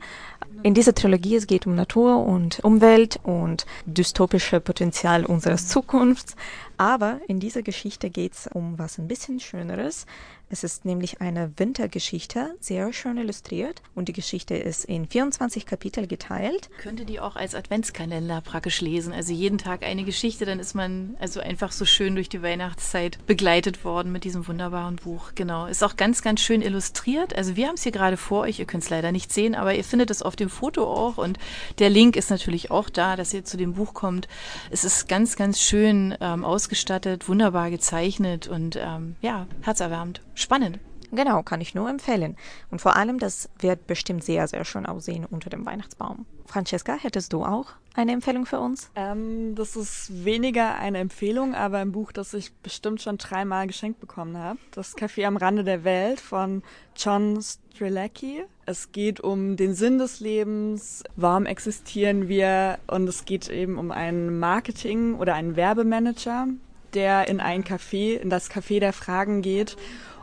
In 0.62 0.74
dieser 0.74 0.94
Trilogie 0.94 1.36
es 1.36 1.46
geht 1.46 1.66
um 1.66 1.74
Natur 1.74 2.24
und 2.24 2.60
Umwelt 2.60 3.18
und 3.22 3.66
dystopische 3.86 4.60
Potenzial 4.60 5.24
unseres 5.24 5.68
Zukunfts. 5.68 6.36
Aber 6.76 7.20
in 7.28 7.40
dieser 7.40 7.62
Geschichte 7.62 8.10
geht 8.10 8.34
es 8.34 8.46
um 8.46 8.78
was 8.78 8.98
ein 8.98 9.08
bisschen 9.08 9.40
Schöneres. 9.40 10.06
Es 10.50 10.64
ist 10.64 10.84
nämlich 10.84 11.20
eine 11.22 11.50
Wintergeschichte, 11.56 12.56
sehr 12.60 12.92
schön 12.92 13.16
illustriert 13.16 13.80
und 13.94 14.08
die 14.08 14.12
Geschichte 14.12 14.54
ist 14.54 14.84
in 14.84 15.06
24 15.06 15.64
Kapitel 15.64 16.06
geteilt. 16.06 16.68
Könnte 16.76 17.06
die 17.06 17.20
auch 17.20 17.36
als 17.36 17.54
Adventskalender 17.54 18.42
praktisch 18.42 18.82
lesen, 18.82 19.14
also 19.14 19.32
jeden 19.32 19.56
Tag 19.56 19.82
eine 19.82 20.04
Geschichte, 20.04 20.44
dann 20.44 20.60
ist 20.60 20.74
man 20.74 21.16
also 21.18 21.40
einfach 21.40 21.72
so 21.72 21.86
schön 21.86 22.14
durch 22.16 22.28
die 22.28 22.42
Weihnachtszeit 22.42 23.24
begleitet 23.26 23.82
worden 23.84 24.12
mit 24.12 24.24
diesem 24.24 24.46
wunderbaren 24.46 24.96
Buch. 24.96 25.32
Genau, 25.34 25.66
ist 25.66 25.82
auch 25.82 25.96
ganz, 25.96 26.20
ganz 26.20 26.40
schön 26.40 26.60
illustriert. 26.60 26.91
Also 27.34 27.56
wir 27.56 27.68
haben 27.68 27.74
es 27.74 27.82
hier 27.82 27.92
gerade 27.92 28.16
vor 28.16 28.42
euch, 28.42 28.58
ihr 28.58 28.64
könnt 28.64 28.84
es 28.84 28.90
leider 28.90 29.12
nicht 29.12 29.32
sehen, 29.32 29.54
aber 29.54 29.74
ihr 29.74 29.84
findet 29.84 30.10
es 30.10 30.22
auf 30.22 30.36
dem 30.36 30.48
Foto 30.48 30.84
auch 30.84 31.18
und 31.18 31.38
der 31.78 31.90
Link 31.90 32.16
ist 32.16 32.30
natürlich 32.30 32.70
auch 32.70 32.88
da, 32.88 33.16
dass 33.16 33.34
ihr 33.34 33.44
zu 33.44 33.56
dem 33.56 33.74
Buch 33.74 33.94
kommt. 33.94 34.28
Es 34.70 34.84
ist 34.84 35.08
ganz, 35.08 35.36
ganz 35.36 35.60
schön 35.60 36.16
ähm, 36.20 36.44
ausgestattet, 36.44 37.28
wunderbar 37.28 37.70
gezeichnet 37.70 38.48
und 38.48 38.76
ähm, 38.76 39.16
ja, 39.20 39.46
herzerwärmend 39.62 40.20
spannend. 40.34 40.78
Genau, 41.12 41.42
kann 41.42 41.60
ich 41.60 41.74
nur 41.74 41.90
empfehlen. 41.90 42.36
Und 42.70 42.80
vor 42.80 42.96
allem, 42.96 43.18
das 43.18 43.50
wird 43.58 43.86
bestimmt 43.86 44.24
sehr, 44.24 44.48
sehr 44.48 44.64
schön 44.64 44.86
aussehen 44.86 45.26
unter 45.30 45.50
dem 45.50 45.66
Weihnachtsbaum. 45.66 46.24
Francesca, 46.46 46.94
hättest 46.94 47.34
du 47.34 47.44
auch 47.44 47.66
eine 47.94 48.12
Empfehlung 48.12 48.46
für 48.46 48.58
uns? 48.58 48.90
Ähm, 48.96 49.54
das 49.54 49.76
ist 49.76 50.24
weniger 50.24 50.76
eine 50.76 50.98
Empfehlung, 50.98 51.54
aber 51.54 51.78
ein 51.78 51.92
Buch, 51.92 52.12
das 52.12 52.32
ich 52.32 52.54
bestimmt 52.54 53.02
schon 53.02 53.18
dreimal 53.18 53.66
geschenkt 53.66 54.00
bekommen 54.00 54.38
habe. 54.38 54.58
Das 54.70 54.96
Café 54.96 55.26
am 55.26 55.36
Rande 55.36 55.64
der 55.64 55.84
Welt 55.84 56.18
von 56.18 56.62
John 56.96 57.40
Strelacki. 57.42 58.44
Es 58.64 58.92
geht 58.92 59.20
um 59.20 59.56
den 59.56 59.74
Sinn 59.74 59.98
des 59.98 60.20
Lebens, 60.20 61.04
warum 61.16 61.44
existieren 61.44 62.28
wir 62.28 62.78
und 62.86 63.06
es 63.06 63.26
geht 63.26 63.50
eben 63.50 63.76
um 63.76 63.90
einen 63.90 64.38
Marketing- 64.38 65.16
oder 65.16 65.34
einen 65.34 65.56
Werbemanager, 65.56 66.46
der 66.94 67.28
in 67.28 67.40
ein 67.40 67.64
Café, 67.64 68.16
in 68.16 68.30
das 68.30 68.50
Café 68.50 68.80
der 68.80 68.94
Fragen 68.94 69.42
geht 69.42 69.76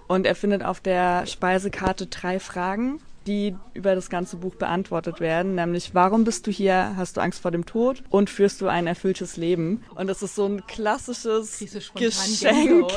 und 0.09 0.25
er 0.25 0.35
findet 0.35 0.65
auf 0.65 0.81
der 0.81 1.27
Speisekarte 1.27 2.07
drei 2.07 2.39
Fragen, 2.39 2.99
die 3.27 3.55
über 3.75 3.93
das 3.93 4.09
ganze 4.09 4.37
Buch 4.37 4.55
beantwortet 4.55 5.19
werden, 5.19 5.53
nämlich 5.53 5.93
warum 5.93 6.23
bist 6.23 6.47
du 6.47 6.51
hier, 6.51 6.95
hast 6.97 7.15
du 7.15 7.21
Angst 7.21 7.41
vor 7.41 7.51
dem 7.51 7.67
Tod? 7.67 8.01
Und 8.09 8.31
führst 8.31 8.59
du 8.59 8.67
ein 8.67 8.87
erfülltes 8.87 9.37
Leben? 9.37 9.83
Und 9.93 10.07
das 10.07 10.23
ist 10.23 10.33
so 10.33 10.47
ein 10.47 10.65
klassisches 10.65 11.59
Geschenk, 11.93 12.91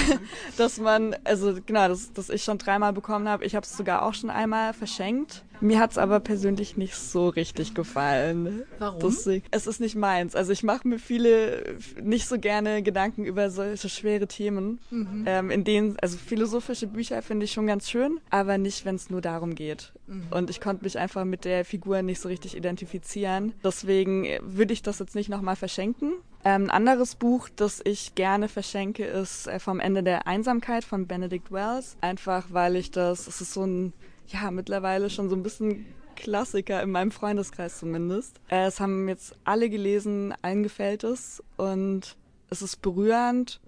dass 0.56 0.78
man, 0.78 1.14
also 1.24 1.54
genau, 1.66 1.88
das, 1.88 2.14
das 2.14 2.30
ich 2.30 2.42
schon 2.42 2.56
dreimal 2.56 2.94
bekommen 2.94 3.28
habe. 3.28 3.44
Ich 3.44 3.54
habe 3.54 3.66
es 3.66 3.76
sogar 3.76 4.02
auch 4.02 4.14
schon 4.14 4.30
einmal 4.30 4.72
verschenkt 4.72 5.44
mir 5.64 5.80
hat 5.80 5.92
es 5.92 5.98
aber 5.98 6.20
persönlich 6.20 6.76
nicht 6.76 6.94
so 6.94 7.28
richtig 7.28 7.74
gefallen. 7.74 8.62
Warum? 8.78 9.00
Das, 9.00 9.26
es 9.50 9.66
ist 9.66 9.80
nicht 9.80 9.96
meins. 9.96 10.36
Also 10.36 10.52
ich 10.52 10.62
mache 10.62 10.86
mir 10.86 10.98
viele 10.98 11.76
nicht 12.00 12.28
so 12.28 12.38
gerne 12.38 12.82
Gedanken 12.82 13.24
über 13.24 13.50
solche 13.50 13.88
schwere 13.88 14.26
Themen. 14.26 14.78
Mhm. 14.90 15.24
Ähm, 15.26 15.50
in 15.50 15.64
denen, 15.64 15.96
also 16.00 16.18
philosophische 16.18 16.86
Bücher 16.86 17.22
finde 17.22 17.44
ich 17.44 17.52
schon 17.52 17.66
ganz 17.66 17.88
schön, 17.88 18.20
aber 18.30 18.58
nicht, 18.58 18.84
wenn 18.84 18.96
es 18.96 19.10
nur 19.10 19.22
darum 19.22 19.54
geht. 19.54 19.92
Mhm. 20.06 20.26
Und 20.30 20.50
ich 20.50 20.60
konnte 20.60 20.84
mich 20.84 20.98
einfach 20.98 21.24
mit 21.24 21.44
der 21.44 21.64
Figur 21.64 22.02
nicht 22.02 22.20
so 22.20 22.28
richtig 22.28 22.56
identifizieren. 22.56 23.54
Deswegen 23.64 24.28
würde 24.42 24.74
ich 24.74 24.82
das 24.82 24.98
jetzt 24.98 25.14
nicht 25.14 25.30
nochmal 25.30 25.56
verschenken. 25.56 26.12
Ähm, 26.44 26.64
ein 26.64 26.70
anderes 26.70 27.14
Buch, 27.14 27.48
das 27.56 27.80
ich 27.84 28.14
gerne 28.14 28.48
verschenke, 28.48 29.04
ist 29.04 29.46
äh, 29.46 29.58
vom 29.58 29.80
Ende 29.80 30.02
der 30.02 30.26
Einsamkeit 30.26 30.84
von 30.84 31.06
Benedict 31.06 31.50
Wells. 31.50 31.96
Einfach 32.02 32.48
weil 32.50 32.76
ich 32.76 32.90
das, 32.90 33.26
es 33.26 33.40
ist 33.40 33.54
so 33.54 33.64
ein, 33.64 33.94
ja, 34.28 34.50
mittlerweile 34.50 35.10
schon 35.10 35.28
so 35.28 35.36
ein 35.36 35.42
bisschen 35.42 35.86
Klassiker 36.16 36.82
in 36.82 36.90
meinem 36.90 37.10
Freundeskreis 37.10 37.78
zumindest. 37.78 38.40
Äh, 38.48 38.66
es 38.66 38.80
haben 38.80 39.08
jetzt 39.08 39.34
alle 39.44 39.68
gelesen, 39.68 40.34
allen 40.42 40.62
gefällt 40.62 41.04
es 41.04 41.42
und 41.56 42.16
es 42.50 42.62
ist 42.62 42.82
berührend 42.82 43.60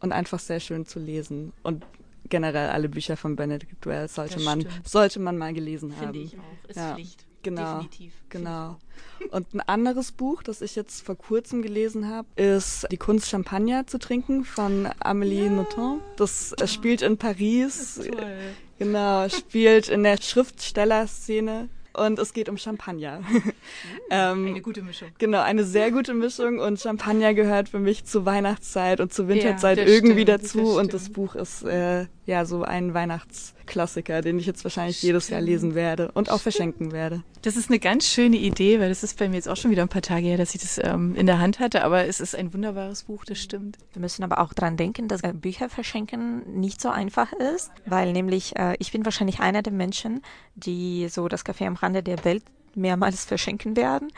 und 0.00 0.12
einfach 0.12 0.38
sehr 0.38 0.60
schön 0.60 0.86
zu 0.86 0.98
lesen. 0.98 1.52
Und 1.62 1.84
generell 2.28 2.68
alle 2.70 2.88
Bücher 2.88 3.16
von 3.16 3.36
Benedict 3.36 3.86
Wells 3.86 4.14
sollte 4.14 4.40
man 4.40 4.66
sollte 4.84 5.20
man 5.20 5.38
mal 5.38 5.52
gelesen 5.52 5.90
Finde 5.90 6.06
haben. 6.06 6.14
Finde 6.14 6.26
ich 6.26 6.38
auch. 6.38 6.68
Ist 6.68 6.76
Ja. 6.76 6.94
Pflicht. 6.94 7.23
Genau, 7.44 7.74
Definitiv. 7.76 8.12
genau. 8.30 8.78
Und 9.30 9.54
ein 9.54 9.60
anderes 9.60 10.12
Buch, 10.12 10.42
das 10.42 10.62
ich 10.62 10.74
jetzt 10.74 11.02
vor 11.04 11.16
kurzem 11.16 11.62
gelesen 11.62 12.08
habe, 12.08 12.26
ist 12.36 12.86
Die 12.90 12.96
Kunst 12.96 13.28
Champagner 13.28 13.86
zu 13.86 13.98
trinken 13.98 14.44
von 14.44 14.86
Amélie 15.00 15.50
Nothomb. 15.50 16.02
Das 16.16 16.52
äh, 16.54 16.66
spielt 16.66 17.02
in 17.02 17.18
Paris. 17.18 18.00
Genau, 18.78 19.28
spielt 19.28 19.88
in 19.88 20.02
der 20.02 20.20
Schriftstellerszene 20.20 21.68
und 21.94 22.18
es 22.18 22.32
geht 22.32 22.48
um 22.48 22.56
Champagner. 22.56 23.20
ähm, 24.10 24.48
Eine 24.48 24.60
gute 24.60 24.82
Mischung. 24.82 25.08
Genau, 25.18 25.40
eine 25.40 25.64
sehr 25.64 25.90
gute 25.90 26.14
Mischung 26.14 26.58
und 26.58 26.80
Champagner 26.80 27.34
gehört 27.34 27.68
für 27.68 27.78
mich 27.78 28.04
zur 28.04 28.24
Weihnachtszeit 28.24 29.00
und 29.00 29.12
zur 29.12 29.28
Winterzeit 29.28 29.78
das 29.78 29.88
irgendwie 29.88 30.22
stimmt, 30.22 30.42
dazu 30.42 30.58
das 30.58 30.76
und 30.76 30.94
das 30.94 31.02
stimmt. 31.02 31.14
Buch 31.14 31.34
ist 31.34 31.62
äh, 31.64 32.06
ja 32.26 32.44
so 32.44 32.62
ein 32.62 32.94
Weihnachtsklassiker, 32.94 34.22
den 34.22 34.38
ich 34.38 34.46
jetzt 34.46 34.64
wahrscheinlich 34.64 35.02
jedes 35.02 35.28
Jahr 35.28 35.40
lesen 35.40 35.74
werde 35.74 36.10
und 36.12 36.30
auch 36.30 36.40
verschenken 36.40 36.92
werde. 36.92 37.22
Das 37.42 37.56
ist 37.56 37.68
eine 37.68 37.78
ganz 37.78 38.06
schöne 38.06 38.36
Idee, 38.36 38.80
weil 38.80 38.88
das 38.88 39.02
ist 39.02 39.18
bei 39.18 39.28
mir 39.28 39.36
jetzt 39.36 39.48
auch 39.48 39.56
schon 39.56 39.70
wieder 39.70 39.82
ein 39.82 39.88
paar 39.88 40.02
Tage 40.02 40.26
her, 40.26 40.38
dass 40.38 40.54
ich 40.54 40.62
das 40.62 40.80
ähm, 40.82 41.14
in 41.14 41.26
der 41.26 41.38
Hand 41.38 41.60
hatte, 41.60 41.84
aber 41.84 42.06
es 42.06 42.20
ist 42.20 42.34
ein 42.34 42.54
wunderbares 42.54 43.04
Buch, 43.04 43.24
das 43.24 43.38
stimmt. 43.38 43.76
Wir 43.92 44.00
müssen 44.00 44.24
aber 44.24 44.38
auch 44.38 44.54
dran 44.54 44.76
denken, 44.76 45.08
dass 45.08 45.22
äh, 45.22 45.32
Bücher 45.34 45.68
verschenken 45.68 46.58
nicht 46.58 46.80
so 46.80 46.88
einfach 46.88 47.32
ist, 47.34 47.70
weil 47.84 48.12
nämlich 48.12 48.56
äh, 48.56 48.76
ich 48.78 48.92
bin 48.92 49.04
wahrscheinlich 49.04 49.40
einer 49.40 49.62
der 49.62 49.74
Menschen, 49.74 50.22
die 50.54 51.08
so 51.08 51.28
das 51.28 51.44
Café 51.44 51.66
am 51.66 51.76
Rande 51.84 52.02
der 52.02 52.24
Welt 52.24 52.42
mehrmals 52.74 53.24
verschenken 53.24 53.76
werden 53.76 54.08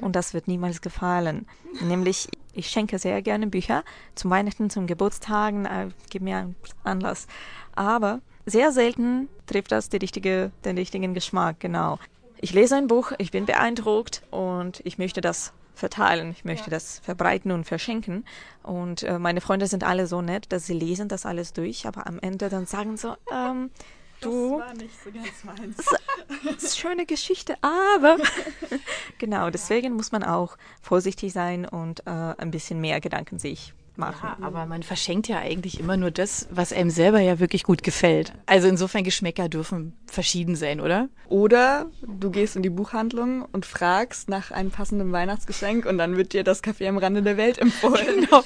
und 0.00 0.14
das 0.14 0.34
wird 0.34 0.46
niemals 0.46 0.80
gefallen. 0.80 1.46
Nämlich 1.80 2.28
ich 2.52 2.68
schenke 2.68 2.98
sehr 2.98 3.20
gerne 3.22 3.48
Bücher 3.48 3.82
zum 4.14 4.30
Weihnachten, 4.30 4.70
zum 4.70 4.86
Geburtstagen, 4.86 5.66
äh, 5.66 5.88
gib 6.10 6.22
mir 6.22 6.36
einen 6.38 6.56
Anlass. 6.84 7.26
Aber 7.74 8.20
sehr 8.46 8.72
selten 8.72 9.28
trifft 9.46 9.72
das 9.72 9.88
die 9.88 9.96
richtige, 9.96 10.52
den 10.64 10.78
richtigen 10.78 11.14
Geschmack, 11.14 11.60
genau. 11.60 11.98
Ich 12.40 12.52
lese 12.52 12.76
ein 12.76 12.86
Buch, 12.86 13.12
ich 13.18 13.30
bin 13.30 13.46
beeindruckt 13.46 14.22
und 14.30 14.80
ich 14.84 14.98
möchte 14.98 15.20
das 15.20 15.52
verteilen. 15.74 16.30
Ich 16.30 16.44
möchte 16.44 16.70
das 16.70 17.00
verbreiten 17.00 17.50
und 17.50 17.64
verschenken. 17.64 18.24
Und 18.62 19.02
äh, 19.02 19.18
meine 19.18 19.40
Freunde 19.40 19.66
sind 19.66 19.82
alle 19.82 20.06
so 20.06 20.22
nett, 20.22 20.46
dass 20.52 20.66
sie 20.66 20.74
lesen 20.74 21.08
das 21.08 21.26
alles 21.26 21.52
durch, 21.52 21.86
aber 21.86 22.06
am 22.06 22.18
Ende 22.20 22.48
dann 22.48 22.66
sagen 22.66 22.96
so, 22.96 23.16
ähm, 23.32 23.70
du, 24.24 24.62
nicht 24.78 25.02
so 25.02 25.10
ganz 25.10 25.44
meins. 25.44 25.76
das 26.44 26.62
ist 26.62 26.64
eine 26.64 26.76
schöne 26.76 27.06
Geschichte, 27.06 27.56
aber 27.62 28.18
genau, 29.18 29.50
deswegen 29.50 29.94
muss 29.94 30.12
man 30.12 30.22
auch 30.24 30.56
vorsichtig 30.80 31.32
sein 31.32 31.66
und 31.66 32.00
äh, 32.06 32.10
ein 32.10 32.50
bisschen 32.50 32.80
mehr 32.80 33.00
Gedanken 33.00 33.38
sich 33.38 33.74
machen. 33.98 34.28
Ja, 34.40 34.46
aber 34.46 34.66
man 34.66 34.82
verschenkt 34.82 35.28
ja 35.28 35.38
eigentlich 35.38 35.80
immer 35.80 35.96
nur 35.96 36.10
das, 36.10 36.48
was 36.50 36.72
einem 36.72 36.90
selber 36.90 37.20
ja 37.20 37.40
wirklich 37.40 37.62
gut 37.62 37.82
gefällt. 37.82 38.32
Also 38.46 38.68
insofern 38.68 39.04
Geschmäcker 39.04 39.48
dürfen 39.48 39.94
verschieden 40.06 40.56
sein, 40.56 40.80
oder? 40.80 41.08
Oder 41.28 41.86
du 42.06 42.30
gehst 42.30 42.56
in 42.56 42.62
die 42.62 42.70
Buchhandlung 42.70 43.42
und 43.52 43.66
fragst 43.66 44.28
nach 44.28 44.50
einem 44.50 44.70
passenden 44.70 45.12
Weihnachtsgeschenk 45.12 45.86
und 45.86 45.98
dann 45.98 46.16
wird 46.16 46.32
dir 46.32 46.44
das 46.44 46.62
Café 46.62 46.88
am 46.88 46.98
Rande 46.98 47.22
der 47.22 47.36
Welt 47.36 47.58
empfohlen. 47.58 48.04
Genau. 48.24 48.44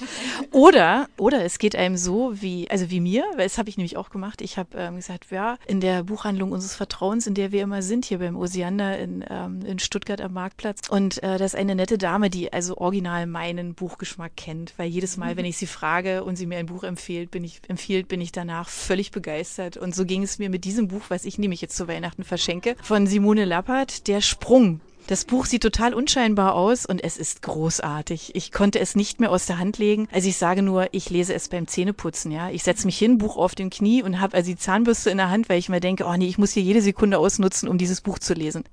Oder, 0.50 1.09
oder 1.19 1.45
es 1.45 1.59
geht 1.59 1.76
einem 1.76 1.97
so 1.97 2.33
wie, 2.40 2.71
also 2.71 2.90
wie 2.90 3.00
mir, 3.00 3.25
weil 3.37 3.45
das 3.45 3.59
habe 3.59 3.69
ich 3.69 3.76
nämlich 3.76 3.97
auch 3.97 4.11
gemacht. 4.11 4.40
Ich 4.40 4.57
habe 4.57 4.71
ähm, 4.76 4.97
gesagt, 4.97 5.31
ja, 5.31 5.59
in 5.67 5.81
der 5.81 6.05
Buchhandlung 6.05 6.52
unseres 6.52 6.75
Vertrauens, 6.75 7.26
in 7.26 7.35
der 7.35 7.52
wir 7.52 7.62
immer 7.62 7.83
sind, 7.83 8.07
hier 8.07 8.19
beim 8.19 8.37
Osiander 8.37 8.99
in, 8.99 9.25
ähm, 9.28 9.61
in 9.64 9.78
Stuttgart 9.78 10.21
am 10.21 10.33
Marktplatz. 10.33 10.88
Und 10.88 11.23
äh, 11.23 11.38
das 11.38 11.52
ist 11.52 11.61
eine 11.61 11.75
nette 11.75 11.99
Dame, 11.99 12.31
die 12.31 12.52
also 12.52 12.78
original 12.78 13.26
meinen 13.26 13.75
Buchgeschmack 13.75 14.37
kennt, 14.37 14.75
weil 14.78 14.88
jedes 14.88 15.17
Mal, 15.17 15.37
wenn 15.38 15.45
ich 15.45 15.57
sie 15.57 15.68
frage 15.68 16.25
und 16.25 16.35
sie 16.35 16.47
mir 16.47 16.59
ein 16.59 16.66
Buch 16.66 16.83
empfiehlt, 16.83 17.30
bin 17.30 17.45
ich, 17.45 17.61
empfiehlt, 17.68 18.09
bin 18.09 18.21
ich 18.21 18.33
danach 18.33 18.68
völlig 18.68 19.12
begeistert. 19.12 19.76
Und 19.76 19.95
so 19.95 20.04
ging 20.04 20.25
es 20.25 20.40
mir 20.40 20.50
mit 20.50 20.64
diesem 20.64 20.88
Buch, 20.88 21.02
was 21.11 21.25
ich 21.25 21.38
nämlich 21.38 21.61
jetzt 21.61 21.76
zu 21.76 21.87
Weihnachten 21.87 22.25
verschenke, 22.25 22.75
von 22.83 23.07
Simone 23.07 23.45
Lappert, 23.45 24.09
Der 24.09 24.21
Sprung. 24.21 24.80
Das 25.07 25.25
Buch 25.25 25.47
sieht 25.47 25.62
total 25.62 25.95
unscheinbar 25.95 26.57
aus 26.57 26.85
und 26.85 27.02
es 27.02 27.16
ist 27.16 27.42
großartig. 27.42 28.35
Ich 28.35 28.50
konnte 28.50 28.80
es 28.80 28.97
nicht 28.97 29.21
mehr 29.21 29.30
aus 29.30 29.47
der 29.47 29.59
Hand 29.59 29.78
legen. 29.78 30.09
Also 30.11 30.28
ich 30.28 30.37
sage 30.37 30.62
nur, 30.62 30.88
ich 30.90 31.09
lese 31.09 31.35
es 31.35 31.49
beim 31.49 31.68
Zähneputzen, 31.68 32.33
ja. 32.33 32.50
Ich 32.50 32.64
setze 32.64 32.85
mich 32.85 32.99
hin, 32.99 33.18
Buch 33.18 33.37
auf 33.37 33.54
dem 33.54 33.71
Knie 33.71 34.02
und 34.02 34.21
habe 34.21 34.37
also 34.37 34.50
die 34.50 34.59
Zahnbürste 34.59 35.11
in 35.11 35.18
der 35.18 35.30
Hand, 35.30 35.49
weil 35.49 35.61
ich 35.61 35.68
mir 35.68 35.78
denke, 35.78 36.04
oh 36.04 36.16
nee, 36.16 36.26
ich 36.26 36.38
muss 36.38 36.50
hier 36.50 36.64
jede 36.64 36.83
Sekunde 36.83 37.18
ausnutzen, 37.18 37.68
um 37.68 37.78
dieses 37.78 38.00
Buch 38.00 38.18
zu 38.18 38.35
lesen. 38.35 38.64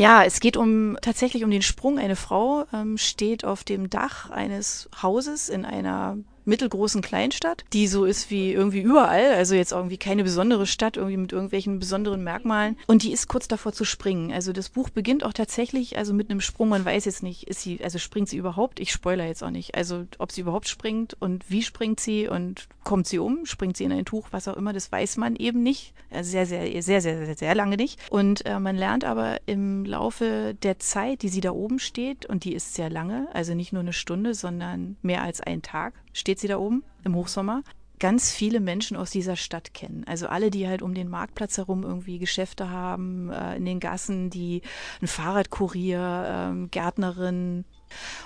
Ja, 0.00 0.24
es 0.24 0.40
geht 0.40 0.56
um 0.56 0.96
tatsächlich 1.02 1.44
um 1.44 1.50
den 1.50 1.60
Sprung. 1.60 1.98
Eine 1.98 2.16
Frau 2.16 2.64
ähm, 2.72 2.96
steht 2.96 3.44
auf 3.44 3.64
dem 3.64 3.90
Dach 3.90 4.30
eines 4.30 4.88
Hauses 5.02 5.50
in 5.50 5.66
einer 5.66 6.16
mittelgroßen 6.50 7.00
Kleinstadt, 7.00 7.64
die 7.72 7.86
so 7.86 8.04
ist 8.04 8.30
wie 8.30 8.52
irgendwie 8.52 8.80
überall, 8.80 9.32
also 9.32 9.54
jetzt 9.54 9.72
irgendwie 9.72 9.96
keine 9.96 10.24
besondere 10.24 10.66
Stadt, 10.66 10.96
irgendwie 10.98 11.16
mit 11.16 11.32
irgendwelchen 11.32 11.78
besonderen 11.78 12.22
Merkmalen. 12.22 12.76
Und 12.86 13.02
die 13.02 13.12
ist 13.12 13.28
kurz 13.28 13.48
davor 13.48 13.72
zu 13.72 13.84
springen. 13.84 14.32
Also 14.32 14.52
das 14.52 14.68
Buch 14.68 14.90
beginnt 14.90 15.24
auch 15.24 15.32
tatsächlich, 15.32 15.96
also 15.96 16.12
mit 16.12 16.28
einem 16.28 16.40
Sprung. 16.40 16.68
Man 16.68 16.84
weiß 16.84 17.06
jetzt 17.06 17.22
nicht, 17.22 17.44
ist 17.44 17.62
sie, 17.62 17.82
also 17.82 17.98
springt 17.98 18.28
sie 18.28 18.36
überhaupt? 18.36 18.80
Ich 18.80 18.92
spoiler 18.92 19.26
jetzt 19.26 19.42
auch 19.42 19.50
nicht. 19.50 19.74
Also 19.74 20.04
ob 20.18 20.32
sie 20.32 20.42
überhaupt 20.42 20.68
springt 20.68 21.16
und 21.20 21.48
wie 21.48 21.62
springt 21.62 22.00
sie 22.00 22.28
und 22.28 22.68
kommt 22.84 23.06
sie 23.06 23.18
um? 23.18 23.46
Springt 23.46 23.76
sie 23.76 23.84
in 23.84 23.92
ein 23.92 24.04
Tuch? 24.04 24.26
Was 24.32 24.48
auch 24.48 24.56
immer, 24.56 24.72
das 24.72 24.90
weiß 24.90 25.16
man 25.16 25.36
eben 25.36 25.62
nicht. 25.62 25.94
Also 26.10 26.30
sehr, 26.32 26.46
sehr, 26.46 26.82
sehr, 26.82 27.00
sehr, 27.00 27.26
sehr, 27.26 27.36
sehr 27.36 27.54
lange 27.54 27.76
nicht. 27.76 28.00
Und 28.10 28.44
äh, 28.44 28.58
man 28.58 28.76
lernt 28.76 29.04
aber 29.04 29.38
im 29.46 29.84
Laufe 29.84 30.56
der 30.62 30.78
Zeit, 30.80 31.22
die 31.22 31.28
sie 31.28 31.40
da 31.40 31.52
oben 31.52 31.78
steht, 31.78 32.26
und 32.26 32.44
die 32.44 32.54
ist 32.54 32.74
sehr 32.74 32.90
lange, 32.90 33.28
also 33.32 33.54
nicht 33.54 33.72
nur 33.72 33.82
eine 33.82 33.92
Stunde, 33.92 34.34
sondern 34.34 34.96
mehr 35.02 35.22
als 35.22 35.40
ein 35.40 35.62
Tag, 35.62 35.94
steht 36.12 36.38
sie 36.38 36.48
da 36.48 36.58
oben 36.58 36.84
im 37.04 37.14
Hochsommer, 37.14 37.62
ganz 38.00 38.32
viele 38.32 38.60
Menschen 38.60 38.96
aus 38.96 39.10
dieser 39.10 39.36
Stadt 39.36 39.74
kennen. 39.74 40.04
Also 40.06 40.26
alle, 40.26 40.50
die 40.50 40.66
halt 40.66 40.82
um 40.82 40.94
den 40.94 41.08
Marktplatz 41.08 41.58
herum 41.58 41.84
irgendwie 41.84 42.18
Geschäfte 42.18 42.70
haben, 42.70 43.30
äh, 43.30 43.56
in 43.56 43.64
den 43.64 43.78
Gassen, 43.78 44.30
die 44.30 44.62
ein 45.00 45.06
Fahrradkurier, 45.06 46.24
ähm, 46.26 46.70
Gärtnerin. 46.70 47.64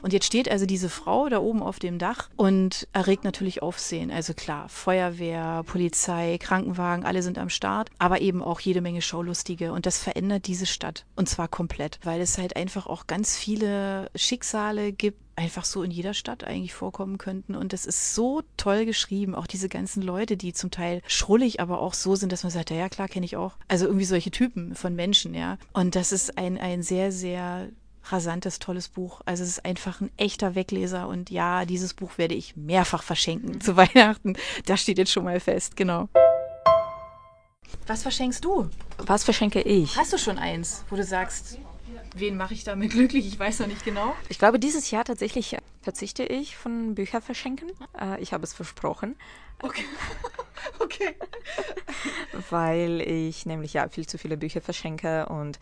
Und 0.03 0.13
jetzt 0.13 0.27
steht 0.27 0.51
also 0.51 0.67
diese 0.67 0.89
Frau 0.89 1.29
da 1.29 1.39
oben 1.39 1.63
auf 1.63 1.79
dem 1.79 1.99
Dach 1.99 2.31
und 2.37 2.89
erregt 2.93 3.25
natürlich 3.25 3.63
Aufsehen. 3.63 4.11
Also 4.11 4.35
klar, 4.35 4.69
Feuerwehr, 4.69 5.63
Polizei, 5.65 6.39
Krankenwagen, 6.39 7.05
alle 7.05 7.23
sind 7.23 7.39
am 7.39 7.49
Start, 7.49 7.91
aber 7.99 8.21
eben 8.21 8.43
auch 8.43 8.61
jede 8.61 8.81
Menge 8.81 9.03
Schaulustige. 9.03 9.73
Und 9.73 9.87
das 9.87 9.99
verändert 9.99 10.47
diese 10.47 10.67
Stadt. 10.67 11.05
Und 11.17 11.29
zwar 11.29 11.49
komplett, 11.49 11.99
weil 12.03 12.21
es 12.21 12.39
halt 12.39 12.57
einfach 12.57 12.87
auch 12.87 13.07
ganz 13.07 13.37
viele 13.37 14.11
Schicksale 14.15 14.93
gibt, 14.93 15.19
einfach 15.37 15.65
so 15.65 15.83
in 15.83 15.91
jeder 15.91 16.15
Stadt 16.15 16.45
eigentlich 16.45 16.75
vorkommen 16.75 17.19
könnten. 17.19 17.55
Und 17.55 17.73
das 17.73 17.87
ist 17.87 18.15
so 18.15 18.43
toll 18.57 18.85
geschrieben. 18.87 19.35
Auch 19.35 19.47
diese 19.47 19.69
ganzen 19.69 20.03
Leute, 20.03 20.37
die 20.37 20.53
zum 20.53 20.71
Teil 20.71 21.03
schrullig, 21.07 21.61
aber 21.61 21.81
auch 21.81 21.95
so 21.95 22.17
sind, 22.17 22.33
dass 22.33 22.43
man 22.43 22.53
sagt, 22.53 22.71
ja, 22.71 22.77
ja 22.77 22.89
klar, 22.89 23.09
kenne 23.09 23.27
ich 23.27 23.37
auch. 23.37 23.57
Also 23.69 23.87
irgendwie 23.87 24.05
solche 24.05 24.31
Typen 24.31 24.75
von 24.75 24.95
Menschen, 24.95 25.35
ja. 25.35 25.59
Und 25.73 25.97
das 25.97 26.13
ist 26.13 26.39
ein, 26.39 26.59
ein 26.59 26.83
sehr, 26.83 27.13
sehr 27.13 27.69
rasantes, 28.07 28.59
tolles 28.59 28.89
Buch. 28.89 29.21
Also 29.25 29.43
es 29.43 29.51
ist 29.51 29.65
einfach 29.65 30.01
ein 30.01 30.11
echter 30.17 30.55
Wegleser. 30.55 31.09
Und 31.09 31.31
ja, 31.31 31.65
dieses 31.65 31.95
Buch 31.95 32.19
werde 32.19 32.35
ich 32.35 32.57
mehrfach 32.57 33.03
verschenken 33.03 33.61
zu 33.61 33.77
Weihnachten. 33.77 34.35
Das 34.67 34.81
steht 34.83 34.99
jetzt 34.99 35.13
schon 35.13 35.25
mal 35.25 35.41
fest, 35.41 35.77
genau. 35.77 36.09
Was 37.87 38.03
verschenkst 38.03 38.45
du? 38.45 38.71
Was 38.99 39.25
verschenke 39.25 39.61
ich? 39.61 39.97
Hast 39.97 40.13
du 40.13 40.19
schon 40.19 40.39
eins, 40.39 40.85
wo 40.89 40.97
du 40.97 41.05
sagst, 41.05 41.59
wen 42.15 42.37
mache 42.37 42.55
ich 42.55 42.65
damit 42.65 42.91
glücklich? 42.93 43.27
Ich 43.27 43.39
weiß 43.39 43.61
noch 43.61 43.67
nicht 43.67 43.85
genau. 43.85 44.15
Ich 44.29 44.39
glaube, 44.39 44.59
dieses 44.59 44.91
Jahr 44.91 45.05
tatsächlich 45.05 45.57
verzichte 45.85 46.25
ich 46.25 46.57
von 46.57 46.95
Bücher 46.95 47.21
verschenken. 47.21 47.71
Äh, 48.01 48.21
ich 48.21 48.33
habe 48.33 48.45
es 48.45 48.55
versprochen, 48.55 49.17
Okay. 49.63 49.85
okay. 50.81 51.15
weil 52.51 53.01
ich 53.01 53.47
nämlich 53.47 53.75
ja 53.75 53.89
viel 53.89 54.07
zu 54.07 54.19
viele 54.19 54.37
Bücher 54.37 54.61
verschenke 54.61 55.27
und 55.27 55.59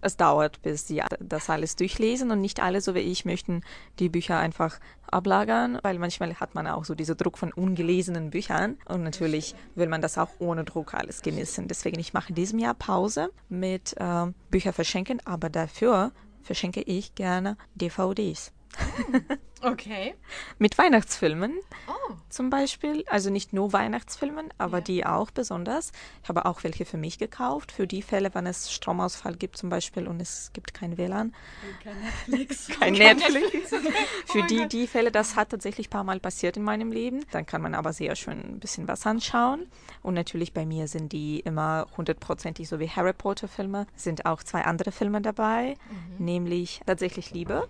es 0.00 0.16
dauert, 0.16 0.60
bis 0.62 0.86
sie 0.86 1.02
das 1.20 1.48
alles 1.48 1.76
durchlesen 1.76 2.30
und 2.30 2.40
nicht 2.40 2.60
alle, 2.60 2.80
so 2.80 2.94
wie 2.94 3.00
ich, 3.00 3.24
möchten 3.24 3.62
die 3.98 4.08
Bücher 4.08 4.38
einfach 4.38 4.78
ablagern, 5.10 5.78
weil 5.82 5.98
manchmal 5.98 6.34
hat 6.34 6.54
man 6.54 6.66
auch 6.66 6.84
so 6.84 6.94
diesen 6.94 7.16
Druck 7.16 7.38
von 7.38 7.52
ungelesenen 7.52 8.30
Büchern 8.30 8.76
und 8.86 9.02
natürlich 9.02 9.54
will 9.74 9.88
man 9.88 10.02
das 10.02 10.18
auch 10.18 10.30
ohne 10.38 10.64
Druck 10.64 10.94
alles 10.94 11.22
genießen. 11.22 11.68
Deswegen, 11.68 11.98
ich 11.98 12.12
mache 12.12 12.30
in 12.30 12.34
diesem 12.34 12.58
Jahr 12.58 12.74
Pause 12.74 13.30
mit 13.48 13.94
äh, 13.98 14.26
Bücher 14.50 14.72
verschenken, 14.72 15.20
aber 15.24 15.48
dafür 15.48 16.12
verschenke 16.42 16.82
ich 16.82 17.14
gerne 17.14 17.56
DVDs. 17.74 18.52
Okay. 19.66 20.14
mit 20.58 20.78
Weihnachtsfilmen 20.78 21.52
Oh. 21.88 22.12
zum 22.28 22.50
Beispiel. 22.50 23.04
Also 23.08 23.30
nicht 23.30 23.52
nur 23.52 23.72
Weihnachtsfilmen, 23.72 24.48
aber 24.58 24.78
Ja. 24.78 24.84
die 24.84 25.06
auch 25.06 25.30
besonders. 25.30 25.92
Ich 26.22 26.28
habe 26.28 26.44
auch 26.46 26.62
welche 26.64 26.84
für 26.84 26.96
mich 26.96 27.18
gekauft, 27.18 27.72
für 27.72 27.86
die 27.86 28.02
Fälle, 28.02 28.34
wenn 28.34 28.46
es 28.46 28.72
Stromausfall 28.72 29.34
gibt 29.36 29.56
zum 29.56 29.68
Beispiel 29.70 30.06
und 30.06 30.20
es 30.20 30.50
gibt 30.52 30.74
kein 30.74 30.96
WLAN, 30.98 31.34
Kein 31.82 31.96
Netflix. 32.00 32.68
kein 32.78 32.92
Netflix. 32.94 33.70
für 34.26 34.42
die, 34.44 34.66
die 34.68 34.86
Fälle, 34.86 35.10
das 35.10 35.36
hat 35.36 35.50
tatsächlich 35.50 35.88
ein 35.88 35.90
paar 35.90 36.04
Mal 36.04 36.20
passiert 36.20 36.56
in 36.56 36.62
meinem 36.62 36.92
Leben. 36.92 37.24
Dann 37.32 37.46
kann 37.46 37.62
man 37.62 37.74
aber 37.74 37.92
sehr 37.92 38.14
schön 38.16 38.38
ein 38.40 38.60
bisschen 38.60 38.88
was 38.88 39.06
anschauen. 39.06 39.66
Und 40.02 40.14
natürlich 40.14 40.52
bei 40.52 40.64
mir 40.66 40.88
sind 40.88 41.12
die 41.12 41.40
immer 41.40 41.86
hundertprozentig, 41.96 42.68
so 42.68 42.78
wie 42.78 42.88
Harry 42.88 43.12
Potter 43.12 43.48
Filme, 43.48 43.86
sind 43.96 44.26
auch 44.26 44.42
zwei 44.42 44.62
andere 44.64 44.92
Filme 44.92 45.20
dabei, 45.20 45.74
nämlich 46.18 46.80
tatsächlich 46.86 47.30
Liebe 47.32 47.68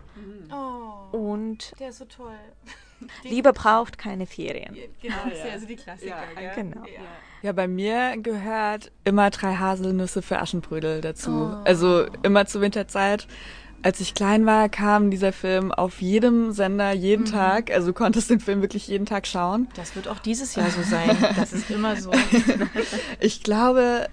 Oh, 0.53 1.17
und 1.17 1.73
der 1.87 1.91
ist 1.91 1.99
so 1.99 2.05
toll. 2.05 2.35
Liebe 3.23 3.53
braucht 3.53 3.97
keine 3.99 4.27
Ferien. 4.27 4.75
Genau, 5.01 5.15
Ah, 5.25 5.29
ja. 5.47 5.53
also 5.53 5.67
die 5.67 5.77
Klassiker. 5.77 6.17
Ja, 6.35 6.53
gell? 6.55 6.65
genau. 6.65 6.85
Ja. 6.87 7.01
Ja, 7.43 7.53
bei 7.53 7.69
mir 7.69 8.17
gehört 8.19 8.91
immer 9.05 9.31
drei 9.31 9.55
Haselnüsse 9.55 10.21
für 10.23 10.41
Aschenbrödel 10.41 11.01
dazu. 11.01 11.31
Oh. 11.31 11.63
Also 11.65 12.07
immer 12.25 12.47
zur 12.47 12.63
Winterzeit. 12.63 13.29
Als 13.83 14.01
ich 14.01 14.15
klein 14.15 14.47
war, 14.47 14.69
kam 14.69 15.11
dieser 15.13 15.33
Film 15.33 15.71
auf 15.71 16.01
jedem 16.03 16.51
Sender 16.51 16.91
jeden 16.93 17.23
Mhm. 17.27 17.31
Tag. 17.31 17.71
Also 17.71 17.89
du 17.89 17.93
konntest 17.93 18.31
den 18.31 18.41
Film 18.41 18.63
wirklich 18.63 18.89
jeden 18.89 19.07
Tag 19.07 19.29
schauen. 19.29 19.69
Das 19.77 19.95
wird 19.95 20.09
auch 20.09 20.19
dieses 20.19 20.57
Jahr 20.57 20.71
so 20.71 20.83
sein. 20.83 21.17
Das 21.37 21.53
ist 21.53 21.71
immer 21.71 21.95
so. 21.95 22.11
Ich 23.21 23.45
glaube, 23.45 24.09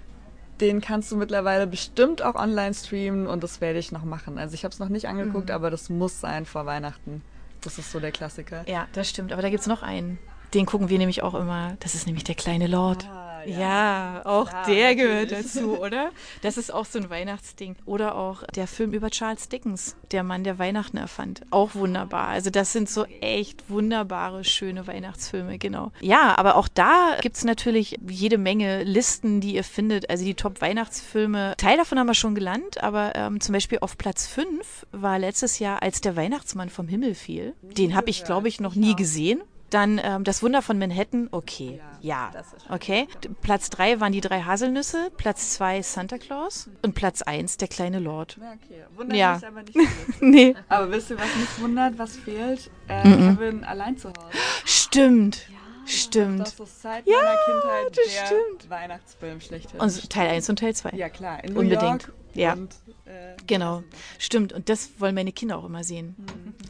den 0.60 0.80
kannst 0.80 1.10
du 1.10 1.16
mittlerweile 1.16 1.66
bestimmt 1.66 2.22
auch 2.22 2.36
online 2.36 2.74
streamen 2.74 3.26
und 3.26 3.42
das 3.42 3.60
werde 3.60 3.80
ich 3.80 3.90
noch 3.90 4.04
machen. 4.04 4.38
Also 4.38 4.54
ich 4.54 4.62
habe 4.64 4.72
es 4.72 4.78
noch 4.78 4.90
nicht 4.90 5.08
angeguckt, 5.08 5.48
Mhm. 5.48 5.54
aber 5.54 5.70
das 5.70 5.88
muss 5.90 6.20
sein 6.20 6.44
vor 6.44 6.66
Weihnachten. 6.66 7.22
Das 7.64 7.78
ist 7.78 7.90
so 7.90 7.98
der 7.98 8.12
Klassiker. 8.12 8.64
Ja, 8.68 8.86
das 8.92 9.08
stimmt. 9.08 9.32
Aber 9.32 9.42
da 9.42 9.48
gibt 9.48 9.62
es 9.62 9.66
noch 9.66 9.82
einen. 9.82 10.18
Den 10.52 10.66
gucken 10.66 10.88
wir 10.88 10.98
nämlich 10.98 11.22
auch 11.22 11.34
immer. 11.34 11.76
Das 11.80 11.94
ist 11.94 12.06
nämlich 12.06 12.24
der 12.24 12.34
kleine 12.34 12.66
Lord. 12.66 13.08
Ah, 13.08 13.33
Ja, 13.46 14.22
auch 14.24 14.48
Klar, 14.48 14.66
der 14.66 14.90
natürlich. 14.90 14.96
gehört 14.98 15.32
dazu, 15.44 15.78
oder? 15.78 16.10
Das 16.42 16.56
ist 16.56 16.72
auch 16.72 16.84
so 16.84 16.98
ein 16.98 17.10
Weihnachtsding. 17.10 17.76
Oder 17.86 18.14
auch 18.16 18.42
der 18.54 18.66
Film 18.66 18.92
über 18.92 19.10
Charles 19.10 19.48
Dickens, 19.48 19.96
der 20.12 20.22
Mann, 20.22 20.44
der 20.44 20.58
Weihnachten 20.58 20.96
erfand. 20.96 21.42
Auch 21.50 21.74
wunderbar. 21.74 22.28
Also 22.28 22.50
das 22.50 22.72
sind 22.72 22.88
so 22.88 23.04
echt 23.20 23.68
wunderbare, 23.68 24.44
schöne 24.44 24.86
Weihnachtsfilme, 24.86 25.58
genau. 25.58 25.92
Ja, 26.00 26.36
aber 26.38 26.56
auch 26.56 26.68
da 26.68 27.16
gibt 27.20 27.36
es 27.36 27.44
natürlich 27.44 27.98
jede 28.08 28.38
Menge 28.38 28.82
Listen, 28.84 29.40
die 29.40 29.54
ihr 29.54 29.64
findet. 29.64 30.10
Also 30.10 30.24
die 30.24 30.34
Top-Weihnachtsfilme. 30.34 31.54
Teil 31.56 31.76
davon 31.76 31.98
haben 31.98 32.06
wir 32.06 32.14
schon 32.14 32.34
gelernt, 32.34 32.82
aber 32.82 33.12
ähm, 33.14 33.40
zum 33.40 33.52
Beispiel 33.52 33.78
auf 33.80 33.98
Platz 33.98 34.26
5 34.26 34.86
war 34.92 35.18
letztes 35.18 35.58
Jahr, 35.58 35.82
als 35.82 36.00
der 36.00 36.16
Weihnachtsmann 36.16 36.70
vom 36.70 36.88
Himmel 36.88 37.14
fiel. 37.14 37.54
Den 37.62 37.94
habe 37.94 38.10
ich, 38.10 38.24
glaube 38.24 38.48
ich, 38.48 38.60
noch 38.60 38.74
nie 38.74 38.94
gesehen. 38.94 39.40
Dann 39.74 40.00
ähm, 40.02 40.22
das 40.22 40.40
Wunder 40.42 40.62
von 40.62 40.78
Manhattan, 40.78 41.28
okay. 41.32 41.80
Ja, 42.00 42.30
okay. 42.68 43.08
Platz 43.42 43.70
drei 43.70 43.98
waren 43.98 44.12
die 44.12 44.20
drei 44.20 44.42
Haselnüsse, 44.42 45.10
Platz 45.16 45.54
zwei 45.54 45.82
Santa 45.82 46.16
Claus 46.18 46.68
und 46.82 46.94
Platz 46.94 47.22
eins 47.22 47.56
der 47.56 47.66
kleine 47.66 47.98
Lord. 47.98 48.38
Ja, 48.40 48.52
okay. 48.52 48.84
Wundert 48.94 49.18
Ja. 49.18 49.34
mich 49.34 49.46
aber 49.46 49.62
nicht. 49.62 49.76
Nee. 50.20 50.54
aber 50.68 50.90
wisst 50.92 51.10
ihr, 51.10 51.18
was 51.18 51.34
mich 51.36 51.60
wundert, 51.60 51.98
was 51.98 52.16
fehlt? 52.16 52.70
Äh, 52.88 53.08
Mhm. 53.08 53.36
Kevin 53.36 53.64
allein 53.64 53.96
zu 53.98 54.10
Hause. 54.10 54.38
Stimmt. 54.64 55.46
Stimmt. 55.86 56.40
Das 56.40 56.58
ist 56.60 56.82
seit 56.82 57.04
meiner 57.06 57.18
Kindheit 57.44 57.88
das 57.98 58.14
der 58.14 58.26
stimmt. 58.26 58.70
Weihnachtsfilm 58.70 59.40
schlechthin. 59.40 59.80
Und 59.80 60.10
Teil 60.10 60.28
eins 60.30 60.48
und 60.48 60.58
Teil 60.60 60.74
zwei. 60.74 60.90
ja, 60.90 61.08
klar. 61.08 61.42
In 61.44 61.52
New 61.52 61.60
Unbedingt. 61.60 61.82
York 62.04 62.12
Ja. 62.34 62.52
Und, 62.54 62.74
äh, 63.06 63.34
Genau. 63.46 63.82
Stimmt. 64.18 64.52
Und 64.52 64.68
das 64.68 64.90
wollen 64.98 65.14
meine 65.14 65.32
Kinder 65.32 65.58
auch 65.58 65.64
immer 65.64 65.84
sehen. 65.84 66.16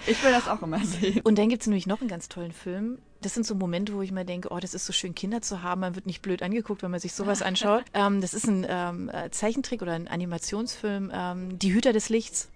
Ich 0.06 0.22
will 0.24 0.32
das 0.32 0.48
auch 0.48 0.62
immer 0.62 0.84
sehen. 0.84 1.20
Und 1.24 1.38
dann 1.38 1.48
gibt 1.48 1.62
es 1.62 1.66
nämlich 1.68 1.86
noch 1.86 2.00
einen 2.00 2.08
ganz 2.08 2.28
tollen 2.28 2.52
Film. 2.52 2.98
Das 3.20 3.32
sind 3.34 3.46
so 3.46 3.54
Momente, 3.54 3.94
wo 3.94 4.02
ich 4.02 4.12
mir 4.12 4.24
denke, 4.24 4.50
oh, 4.50 4.58
das 4.58 4.74
ist 4.74 4.84
so 4.84 4.92
schön, 4.92 5.14
Kinder 5.14 5.40
zu 5.40 5.62
haben. 5.62 5.80
Man 5.80 5.94
wird 5.94 6.04
nicht 6.06 6.20
blöd 6.20 6.42
angeguckt, 6.42 6.82
wenn 6.82 6.90
man 6.90 7.00
sich 7.00 7.14
sowas 7.14 7.40
anschaut. 7.42 7.84
ähm, 7.94 8.20
das 8.20 8.34
ist 8.34 8.46
ein 8.46 8.66
ähm, 8.68 9.08
äh, 9.08 9.30
Zeichentrick 9.30 9.80
oder 9.82 9.92
ein 9.92 10.08
Animationsfilm, 10.08 11.10
ähm, 11.14 11.58
Die 11.58 11.72
Hüter 11.72 11.92
des 11.92 12.08
Lichts. 12.10 12.48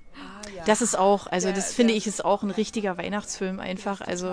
Das 0.67 0.83
ist 0.83 0.99
auch, 0.99 1.27
also 1.29 1.47
Der- 1.49 1.57
das 1.57 1.73
finde 1.73 1.93
der- 1.93 1.99
ich 1.99 2.07
ist 2.09 2.25
auch 2.25 2.43
ein 2.43 2.51
richtiger 2.51 2.99
Weihnachtsfilm 2.99 3.61
einfach. 3.61 4.01
Also 4.01 4.27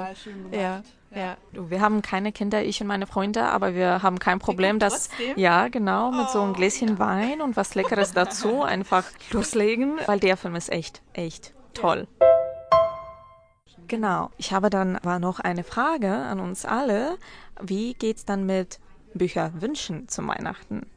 ja, 0.52 0.82
ja. 1.16 1.38
Wir 1.52 1.82
haben 1.82 2.02
keine 2.02 2.32
Kinder, 2.32 2.64
ich 2.64 2.82
und 2.82 2.88
meine 2.88 3.08
Freunde, 3.08 3.44
aber 3.44 3.74
wir 3.74 4.04
haben 4.04 4.20
kein 4.20 4.40
Problem, 4.40 4.80
dass 4.80 5.10
ja 5.36 5.68
genau 5.70 6.12
mit 6.12 6.30
so 6.30 6.42
einem 6.42 6.54
Gläschen 6.54 7.00
Wein 7.00 7.42
und 7.42 7.56
was 7.56 7.76
Leckeres 7.76 8.14
dazu 8.14 8.62
einfach 8.62 9.06
loslegen, 9.32 10.00
weil 10.06 10.20
der 10.20 10.38
Film 10.38 10.56
ist 10.56 10.72
echt, 10.72 11.02
echt 11.14 11.54
toll. 11.74 12.08
Genau. 13.88 14.32
Ich 14.38 14.52
habe 14.52 14.70
dann 14.70 14.96
aber 14.96 15.20
noch 15.20 15.40
eine 15.40 15.64
Frage 15.64 16.12
an 16.12 16.40
uns 16.40 16.66
alle. 16.66 17.18
Wie 17.62 17.94
geht's 17.94 18.26
dann 18.26 18.46
mit 18.46 18.80
Bücherwünschen 19.14 20.08
zum 20.08 20.28
Weihnachten? 20.28 20.88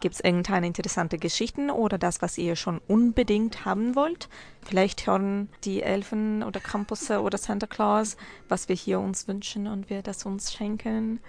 Gibt 0.00 0.14
es 0.14 0.20
irgendeine 0.20 0.66
interessante 0.66 1.18
Geschichten 1.18 1.70
oder 1.70 1.98
das, 1.98 2.22
was 2.22 2.38
ihr 2.38 2.56
schon 2.56 2.80
unbedingt 2.88 3.66
haben 3.66 3.94
wollt? 3.94 4.28
Vielleicht 4.62 5.06
hören 5.06 5.50
die 5.64 5.82
Elfen 5.82 6.42
oder 6.42 6.58
Krampusse 6.58 7.20
oder 7.20 7.36
Santa 7.36 7.66
Claus, 7.66 8.16
was 8.48 8.68
wir 8.68 8.76
hier 8.76 8.98
uns 8.98 9.28
wünschen 9.28 9.66
und 9.66 9.90
wir 9.90 10.02
das 10.02 10.24
uns 10.24 10.52
schenken. 10.52 11.20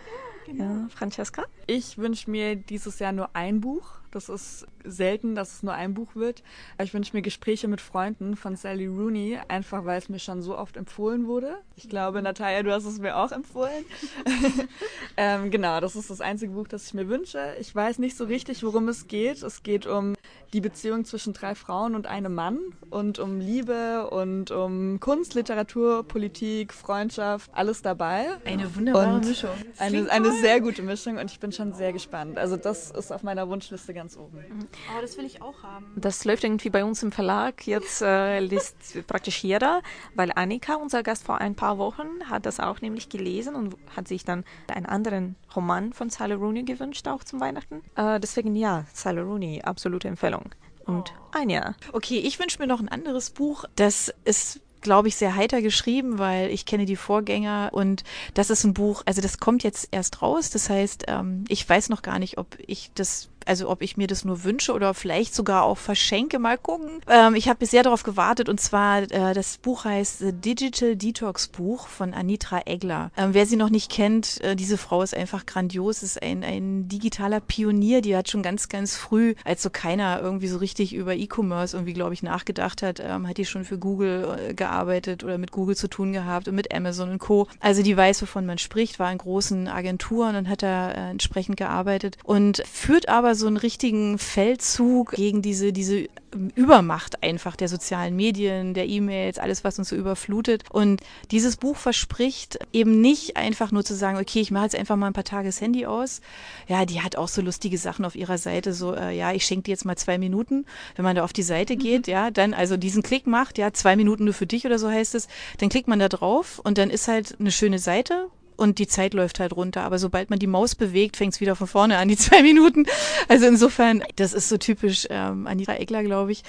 Ja, 0.53 0.88
Francesca? 0.89 1.43
Ich 1.67 1.97
wünsche 1.97 2.31
mir 2.31 2.55
dieses 2.55 2.99
Jahr 2.99 3.12
nur 3.12 3.29
ein 3.36 3.62
Buch. 3.62 4.00
Das 4.12 4.30
ist 4.30 4.67
selten, 4.84 5.36
dass 5.36 5.56
es 5.56 5.63
nur 5.63 5.74
ein 5.74 5.93
Buch 5.93 6.15
wird. 6.15 6.43
Ich 6.82 6.93
wünsche 6.93 7.15
mir 7.15 7.21
Gespräche 7.21 7.67
mit 7.67 7.82
Freunden 7.82 8.36
von 8.36 8.56
Sally 8.56 8.88
Rooney, 8.88 9.39
einfach 9.47 9.86
weil 9.86 9.97
es 9.97 10.10
mir 10.10 10.19
schon 10.19 10.41
so 10.41 10.58
oft 10.58 10.78
empfohlen 10.78 11.28
wurde. 11.28 11.58
Ich 11.76 11.89
glaube, 11.89 12.21
Natalia, 12.21 12.62
du 12.63 12.71
hast 12.71 12.86
es 12.86 13.00
mir 13.00 13.15
auch 13.15 13.32
empfohlen. 13.32 13.86
ähm, 15.17 15.50
genau, 15.50 15.80
das 15.80 15.95
ist 15.95 16.10
das 16.10 16.21
einzige 16.21 16.52
Buch, 16.54 16.67
das 16.67 16.88
ich 16.88 16.93
mir 16.93 17.08
wünsche. 17.08 17.56
Ich 17.60 17.74
weiß 17.74 18.00
nicht 18.00 18.17
so 18.17 18.26
richtig, 18.26 18.63
worum 18.63 18.89
es 18.89 19.08
geht. 19.08 19.41
Es 19.43 19.63
geht 19.63 19.88
um 19.88 20.15
die 20.54 20.62
Beziehung 20.62 21.06
zwischen 21.06 21.34
drei 21.34 21.56
Frauen 21.56 21.95
und 21.95 22.08
einem 22.08 22.36
Mann 22.36 22.60
und 22.89 23.19
um 23.19 23.39
Liebe 23.39 24.10
und 24.10 24.52
um 24.52 25.00
Kunst, 25.00 25.34
Literatur, 25.34 26.04
Politik, 26.04 26.74
Freundschaft, 26.74 27.50
alles 27.54 27.82
dabei. 27.82 28.28
Eine 28.43 28.76
wunderbare 28.76 29.15
Und 29.15 29.26
Mischung. 29.26 29.52
Eine, 29.78 30.10
eine 30.12 30.32
sehr 30.34 30.60
gute 30.60 30.82
Mischung 30.82 31.17
und 31.17 31.32
ich 31.32 31.39
bin 31.39 31.52
schon 31.54 31.74
sehr 31.74 31.93
gespannt. 31.93 32.38
Also 32.38 32.58
das 32.58 32.91
ist 32.91 33.12
auf 33.12 33.24
meiner 33.24 33.47
Wunschliste 33.47 33.93
ganz 34.01 34.17
oben. 34.17 34.43
Oh, 34.89 34.99
das 34.99 35.15
will 35.15 35.25
ich 35.25 35.43
auch 35.43 35.61
haben. 35.61 35.85
Das 35.95 36.25
läuft 36.25 36.43
irgendwie 36.43 36.71
bei 36.71 36.83
uns 36.83 37.03
im 37.03 37.11
Verlag. 37.11 37.67
Jetzt 37.67 38.01
äh, 38.01 38.39
liest 38.39 39.05
praktisch 39.05 39.43
jeder, 39.43 39.83
weil 40.15 40.31
Annika, 40.33 40.73
unser 40.73 41.03
Gast 41.03 41.23
vor 41.23 41.37
ein 41.37 41.53
paar 41.53 41.77
Wochen, 41.77 42.07
hat 42.27 42.47
das 42.47 42.59
auch 42.59 42.81
nämlich 42.81 43.09
gelesen 43.09 43.53
und 43.53 43.75
hat 43.95 44.07
sich 44.07 44.25
dann 44.25 44.43
einen 44.67 44.87
anderen 44.87 45.35
Roman 45.55 45.93
von 45.93 46.09
Sally 46.09 46.33
Rooney 46.33 46.63
gewünscht, 46.63 47.07
auch 47.07 47.23
zum 47.23 47.39
Weihnachten. 47.41 47.83
Äh, 47.95 48.19
deswegen 48.19 48.55
ja, 48.55 48.85
Sally 48.91 49.21
Rooney, 49.21 49.61
absolute 49.61 50.07
Empfehlung. 50.07 50.49
Und 50.87 51.13
Anja. 51.31 51.75
Okay, 51.93 52.17
ich 52.17 52.39
wünsche 52.39 52.57
mir 52.57 52.65
noch 52.65 52.79
ein 52.79 52.89
anderes 52.89 53.29
Buch. 53.29 53.65
Das 53.75 54.11
ist 54.25 54.61
glaube 54.81 55.07
ich, 55.07 55.15
sehr 55.15 55.35
heiter 55.35 55.61
geschrieben, 55.61 56.19
weil 56.19 56.49
ich 56.49 56.65
kenne 56.65 56.85
die 56.85 56.95
Vorgänger 56.95 57.69
und 57.71 58.03
das 58.33 58.49
ist 58.49 58.63
ein 58.63 58.73
Buch, 58.73 59.03
also 59.05 59.21
das 59.21 59.37
kommt 59.37 59.63
jetzt 59.63 59.87
erst 59.91 60.21
raus. 60.21 60.49
Das 60.49 60.69
heißt, 60.69 61.05
ähm, 61.07 61.45
ich 61.47 61.67
weiß 61.67 61.89
noch 61.89 62.01
gar 62.01 62.19
nicht, 62.19 62.37
ob 62.37 62.57
ich 62.65 62.91
das, 62.95 63.29
also 63.47 63.69
ob 63.69 63.82
ich 63.82 63.97
mir 63.97 64.08
das 64.08 64.25
nur 64.25 64.43
wünsche 64.43 64.73
oder 64.73 64.93
vielleicht 64.93 65.36
sogar 65.36 65.63
auch 65.63 65.77
verschenke. 65.77 66.39
Mal 66.39 66.58
gucken. 66.58 67.01
Ähm, 67.08 67.36
ich 67.36 67.47
habe 67.47 67.60
bisher 67.60 67.84
darauf 67.84 68.04
gewartet 68.04 68.49
und 68.49 68.60
zwar, 68.60 69.04
äh, 69.04 69.34
das 69.34 69.58
Buch 69.58 69.86
heißt 69.86 70.19
The 70.19 70.34
Digital 70.34 70.95
Detox 70.95 71.47
Buch 71.47 71.88
von 71.88 72.13
Anitra 72.13 72.62
Egler. 72.65 73.12
Ähm, 73.17 73.34
wer 73.34 73.45
sie 73.45 73.56
noch 73.56 73.69
nicht 73.69 73.91
kennt, 73.91 74.41
äh, 74.41 74.56
diese 74.56 74.77
Frau 74.77 75.01
ist 75.01 75.15
einfach 75.15 75.45
grandios, 75.45 76.04
ist 76.04 76.21
ein, 76.21 76.43
ein 76.43 76.88
digitaler 76.88 77.39
Pionier, 77.39 78.01
die 78.01 78.15
hat 78.15 78.30
schon 78.30 78.43
ganz, 78.43 78.69
ganz 78.69 78.95
früh, 78.95 79.36
als 79.43 79.62
so 79.62 79.69
keiner 79.69 80.21
irgendwie 80.21 80.47
so 80.47 80.58
richtig 80.58 80.93
über 80.93 81.15
E-Commerce 81.15 81.75
irgendwie, 81.75 81.93
glaube 81.93 82.13
ich, 82.13 82.23
nachgedacht 82.23 82.82
hat, 82.82 82.99
ähm, 82.99 83.27
hat 83.27 83.38
die 83.38 83.45
schon 83.45 83.65
für 83.65 83.77
Google 83.77 84.38
äh, 84.49 84.54
gearbeitet 84.54 85.23
oder 85.23 85.38
mit 85.38 85.51
Google 85.51 85.75
zu 85.75 85.88
tun 85.88 86.13
gehabt 86.13 86.47
und 86.47 86.56
mit 86.56 86.73
Amazon 86.73 87.10
und 87.10 87.19
Co. 87.19 87.47
Also 87.60 87.84
die 87.84 87.95
weiß, 87.95 88.21
wovon 88.21 88.45
man 88.45 88.58
spricht, 88.58 88.99
war 88.99 89.12
in 89.12 89.17
großen 89.17 89.67
Agenturen 89.67 90.36
und 90.36 90.49
hat 90.49 90.63
da 90.63 90.91
äh, 90.91 91.12
entsprechend 91.12 91.58
gearbeitet 91.58 92.17
und 92.23 92.63
führt 92.71 93.10
aber 93.10 93.36
so 93.36 93.40
einen 93.47 93.58
richtigen 93.58 94.17
Feldzug 94.17 95.12
gegen 95.12 95.41
diese, 95.41 95.73
diese 95.73 96.08
Übermacht 96.56 97.23
einfach 97.23 97.56
der 97.56 97.67
sozialen 97.67 98.15
Medien, 98.15 98.73
der 98.73 98.88
E-Mails, 98.88 99.38
alles, 99.38 99.63
was 99.63 99.77
uns 99.80 99.89
so 99.89 99.95
überflutet. 99.95 100.63
Und 100.71 101.01
dieses 101.30 101.58
Buch 101.58 101.75
verspricht 101.75 102.60
eben 102.71 103.01
nicht 103.01 103.38
einfach 103.38 103.71
nur 103.71 103.84
zu 103.84 103.95
sagen, 103.95 104.17
okay, 104.17 104.39
ich 104.39 104.51
mache 104.51 104.65
jetzt 104.65 104.75
einfach 104.75 104.95
mal 104.95 105.08
ein 105.08 105.13
paar 105.13 105.23
Tage 105.23 105.49
das 105.49 105.60
Handy 105.60 105.86
aus. 105.86 106.21
Ja, 106.67 106.86
die 106.86 107.01
hat 107.01 107.17
auch 107.17 107.27
so 107.27 107.41
lustige 107.41 107.77
Sachen 107.77 108.06
auf 108.06 108.15
ihrer 108.15 108.38
Seite, 108.38 108.73
so, 108.73 108.95
äh, 108.95 109.15
ja, 109.15 109.34
ich 109.34 109.45
schenke 109.45 109.63
dir 109.63 109.71
jetzt 109.71 109.86
mal 109.86 109.97
zwei 109.97 110.17
Minuten. 110.17 110.65
Wenn 110.95 111.04
man 111.04 111.15
da 111.15 111.23
auf 111.23 111.34
die 111.34 111.43
Seite 111.43 111.75
geht, 111.75 112.08
ja, 112.08 112.32
dann 112.32 112.54
also 112.54 112.77
diesen 112.77 113.04
Klick 113.04 113.27
macht, 113.27 113.58
ja, 113.58 113.73
zwei 113.73 113.95
Minuten 113.95 114.25
nur 114.25 114.34
für 114.34 114.47
dich 114.47 114.65
oder 114.65 114.80
so 114.80 114.89
heißt 114.89 115.15
es, 115.15 115.27
dann 115.58 115.69
klickt 115.69 115.88
man 115.88 115.99
da 115.99 116.08
drauf 116.08 116.60
und 116.63 116.77
dann 116.77 116.89
ist 116.89 117.08
halt 117.08 117.36
eine 117.39 117.51
schöne 117.51 117.80
Seite 117.80 118.30
und 118.62 118.78
die 118.78 118.88
Zeit 118.88 119.13
läuft 119.13 119.39
halt 119.39 119.54
runter. 119.54 119.82
Aber 119.84 119.97
sobald 119.97 120.30
man 120.30 120.38
die 120.38 120.47
Maus 120.47 120.76
bewegt, 120.76 121.17
fängt 121.17 121.34
es 121.34 121.41
wieder 121.41 121.56
von 121.56 121.67
vorne 121.67 121.97
an, 121.97 122.08
die 122.08 122.17
zwei 122.28 122.43
Minuten. 122.43 122.86
Also 123.28 123.47
insofern, 123.47 124.04
das 124.15 124.34
ist 124.34 124.50
so 124.50 124.58
typisch 124.58 125.08
ähm, 125.10 125.47
Anita 125.47 125.74
Eckler, 125.74 126.04
glaube 126.04 126.32
ich. 126.32 126.43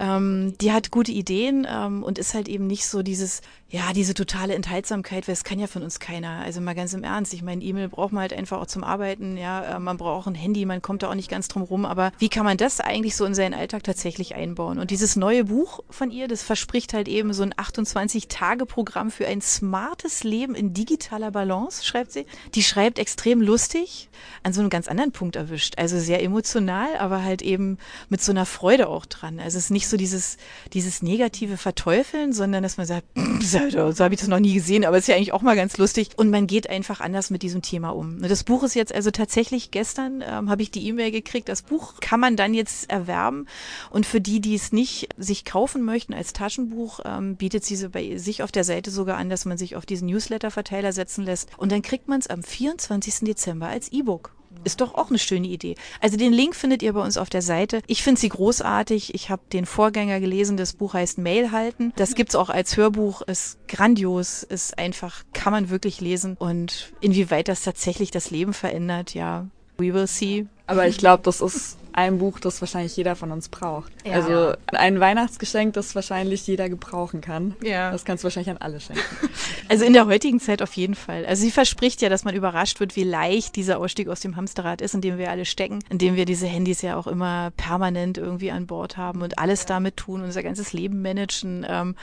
Ähm, 0.00 0.54
die 0.60 0.72
hat 0.72 0.90
gute 0.90 1.12
Ideen 1.12 1.66
ähm, 1.70 2.02
und 2.02 2.18
ist 2.18 2.34
halt 2.34 2.48
eben 2.48 2.66
nicht 2.66 2.86
so 2.86 3.02
dieses, 3.02 3.42
ja, 3.70 3.92
diese 3.92 4.14
totale 4.14 4.54
Enthaltsamkeit, 4.54 5.28
weil 5.28 5.34
es 5.34 5.44
kann 5.44 5.58
ja 5.58 5.66
von 5.66 5.82
uns 5.82 6.00
keiner. 6.00 6.40
Also 6.40 6.62
mal 6.62 6.74
ganz 6.74 6.94
im 6.94 7.04
Ernst. 7.04 7.34
Ich 7.34 7.42
meine, 7.42 7.62
E-Mail 7.62 7.88
braucht 7.88 8.12
man 8.12 8.22
halt 8.22 8.32
einfach 8.32 8.62
auch 8.62 8.66
zum 8.66 8.82
Arbeiten. 8.82 9.36
Ja, 9.36 9.76
äh, 9.76 9.78
man 9.78 9.98
braucht 9.98 10.26
ein 10.26 10.34
Handy, 10.34 10.64
man 10.64 10.80
kommt 10.80 11.02
da 11.02 11.10
auch 11.10 11.14
nicht 11.14 11.28
ganz 11.28 11.48
drum 11.48 11.64
rum. 11.64 11.84
Aber 11.84 12.12
wie 12.18 12.30
kann 12.30 12.46
man 12.46 12.56
das 12.56 12.80
eigentlich 12.80 13.14
so 13.14 13.26
in 13.26 13.34
seinen 13.34 13.52
Alltag 13.52 13.84
tatsächlich 13.84 14.34
einbauen? 14.34 14.78
Und 14.78 14.90
dieses 14.90 15.16
neue 15.16 15.44
Buch 15.44 15.80
von 15.90 16.10
ihr, 16.10 16.28
das 16.28 16.42
verspricht 16.42 16.94
halt 16.94 17.08
eben 17.08 17.34
so 17.34 17.42
ein 17.42 17.52
28-Tage-Programm 17.52 19.10
für 19.10 19.26
ein 19.26 19.42
smartes 19.42 20.24
Leben 20.24 20.54
in 20.54 20.72
digitaler 20.72 21.30
Balance, 21.30 21.84
schreibt 21.84 22.12
sie. 22.12 22.24
Die 22.54 22.62
schreibt 22.62 22.98
extrem 22.98 23.42
lustig, 23.42 24.08
an 24.42 24.54
so 24.54 24.62
einem 24.62 24.70
ganz 24.70 24.88
anderen 24.88 25.12
Punkt 25.12 25.36
erwischt. 25.36 25.74
Also 25.76 25.98
sehr 25.98 26.22
emotional, 26.22 26.96
aber 26.98 27.22
halt 27.22 27.42
eben 27.42 27.76
mit 28.08 28.22
so 28.22 28.32
einer 28.32 28.46
Freude 28.46 28.88
auch 28.88 29.04
dran. 29.04 29.40
Also 29.40 29.58
es 29.58 29.64
ist 29.64 29.70
nicht 29.70 29.88
so 29.88 29.98
dieses, 29.98 30.38
dieses 30.72 31.02
negative 31.02 31.58
Verteufeln, 31.58 32.32
sondern 32.32 32.62
dass 32.62 32.78
man 32.78 32.86
sagt, 32.86 33.04
so 33.70 34.04
habe 34.04 34.14
ich 34.14 34.20
das 34.20 34.28
noch 34.28 34.40
nie 34.40 34.54
gesehen, 34.54 34.84
aber 34.84 34.98
ist 34.98 35.08
ja 35.08 35.16
eigentlich 35.16 35.32
auch 35.32 35.42
mal 35.42 35.56
ganz 35.56 35.76
lustig. 35.78 36.10
Und 36.16 36.30
man 36.30 36.46
geht 36.46 36.68
einfach 36.70 37.00
anders 37.00 37.30
mit 37.30 37.42
diesem 37.42 37.62
Thema 37.62 37.90
um. 37.90 38.20
Das 38.22 38.44
Buch 38.44 38.62
ist 38.62 38.74
jetzt 38.74 38.94
also 38.94 39.10
tatsächlich 39.10 39.70
gestern, 39.70 40.22
ähm, 40.26 40.50
habe 40.50 40.62
ich 40.62 40.70
die 40.70 40.86
E-Mail 40.86 41.10
gekriegt, 41.10 41.48
das 41.48 41.62
Buch 41.62 41.94
kann 42.00 42.20
man 42.20 42.36
dann 42.36 42.54
jetzt 42.54 42.90
erwerben. 42.90 43.46
Und 43.90 44.06
für 44.06 44.20
die, 44.20 44.40
die 44.40 44.54
es 44.54 44.72
nicht 44.72 45.08
sich 45.16 45.44
kaufen 45.44 45.84
möchten 45.84 46.14
als 46.14 46.32
Taschenbuch, 46.32 47.00
ähm, 47.04 47.36
bietet 47.36 47.64
sie 47.64 47.76
so 47.76 47.90
bei 47.90 48.16
sich 48.16 48.42
auf 48.42 48.52
der 48.52 48.64
Seite 48.64 48.90
sogar 48.90 49.16
an, 49.16 49.28
dass 49.28 49.44
man 49.44 49.58
sich 49.58 49.76
auf 49.76 49.86
diesen 49.86 50.08
Newsletter-Verteiler 50.08 50.92
setzen 50.92 51.24
lässt. 51.24 51.50
Und 51.56 51.72
dann 51.72 51.82
kriegt 51.82 52.08
man 52.08 52.20
es 52.20 52.26
am 52.28 52.42
24. 52.42 53.20
Dezember 53.20 53.68
als 53.68 53.90
E-Book. 53.92 54.37
Ist 54.64 54.80
doch 54.80 54.94
auch 54.94 55.08
eine 55.08 55.18
schöne 55.18 55.48
Idee. 55.48 55.76
Also 56.00 56.16
den 56.16 56.32
Link 56.32 56.54
findet 56.54 56.82
ihr 56.82 56.92
bei 56.92 57.02
uns 57.02 57.16
auf 57.16 57.30
der 57.30 57.42
Seite. 57.42 57.80
Ich 57.86 58.02
finde 58.02 58.20
sie 58.20 58.28
großartig. 58.28 59.14
Ich 59.14 59.30
habe 59.30 59.42
den 59.52 59.66
Vorgänger 59.66 60.20
gelesen. 60.20 60.56
Das 60.56 60.72
Buch 60.72 60.94
heißt 60.94 61.18
Mail 61.18 61.52
halten. 61.52 61.92
Das 61.96 62.14
gibt's 62.14 62.34
auch 62.34 62.50
als 62.50 62.76
Hörbuch. 62.76 63.22
Ist 63.22 63.58
grandios. 63.68 64.42
Ist 64.42 64.78
einfach, 64.78 65.24
kann 65.32 65.52
man 65.52 65.70
wirklich 65.70 66.00
lesen. 66.00 66.36
Und 66.38 66.92
inwieweit 67.00 67.48
das 67.48 67.62
tatsächlich 67.62 68.10
das 68.10 68.30
Leben 68.30 68.52
verändert, 68.52 69.14
ja, 69.14 69.46
we 69.78 69.94
will 69.94 70.06
see. 70.06 70.46
Aber 70.66 70.86
ich 70.86 70.98
glaube, 70.98 71.22
das 71.22 71.40
ist 71.40 71.77
ein 71.92 72.18
Buch, 72.18 72.38
das 72.40 72.60
wahrscheinlich 72.60 72.96
jeder 72.96 73.16
von 73.16 73.32
uns 73.32 73.48
braucht. 73.48 73.92
Ja. 74.04 74.14
Also 74.14 74.54
ein 74.66 75.00
Weihnachtsgeschenk, 75.00 75.74
das 75.74 75.94
wahrscheinlich 75.94 76.46
jeder 76.46 76.68
gebrauchen 76.68 77.20
kann. 77.20 77.54
Ja. 77.62 77.90
Das 77.90 78.04
kannst 78.04 78.22
du 78.22 78.26
wahrscheinlich 78.26 78.50
an 78.50 78.58
alle 78.58 78.80
schenken. 78.80 79.02
Also 79.70 79.84
in 79.84 79.92
der 79.92 80.06
heutigen 80.06 80.40
Zeit 80.40 80.62
auf 80.62 80.72
jeden 80.74 80.94
Fall. 80.94 81.26
Also 81.26 81.42
sie 81.42 81.50
verspricht 81.50 82.00
ja, 82.00 82.08
dass 82.08 82.24
man 82.24 82.34
überrascht 82.34 82.80
wird, 82.80 82.96
wie 82.96 83.04
leicht 83.04 83.54
dieser 83.54 83.78
Ausstieg 83.78 84.08
aus 84.08 84.20
dem 84.20 84.34
Hamsterrad 84.34 84.80
ist, 84.80 84.94
in 84.94 85.02
dem 85.02 85.18
wir 85.18 85.30
alle 85.30 85.44
stecken, 85.44 85.80
in 85.90 85.98
dem 85.98 86.16
wir 86.16 86.24
diese 86.24 86.46
Handys 86.46 86.80
ja 86.80 86.96
auch 86.96 87.06
immer 87.06 87.50
permanent 87.54 88.16
irgendwie 88.16 88.50
an 88.50 88.66
Bord 88.66 88.96
haben 88.96 89.20
und 89.20 89.38
alles 89.38 89.66
damit 89.66 89.98
tun, 89.98 90.22
unser 90.22 90.42
ganzes 90.42 90.72
Leben 90.72 91.02
managen. 91.02 91.66
Ähm, 91.68 91.96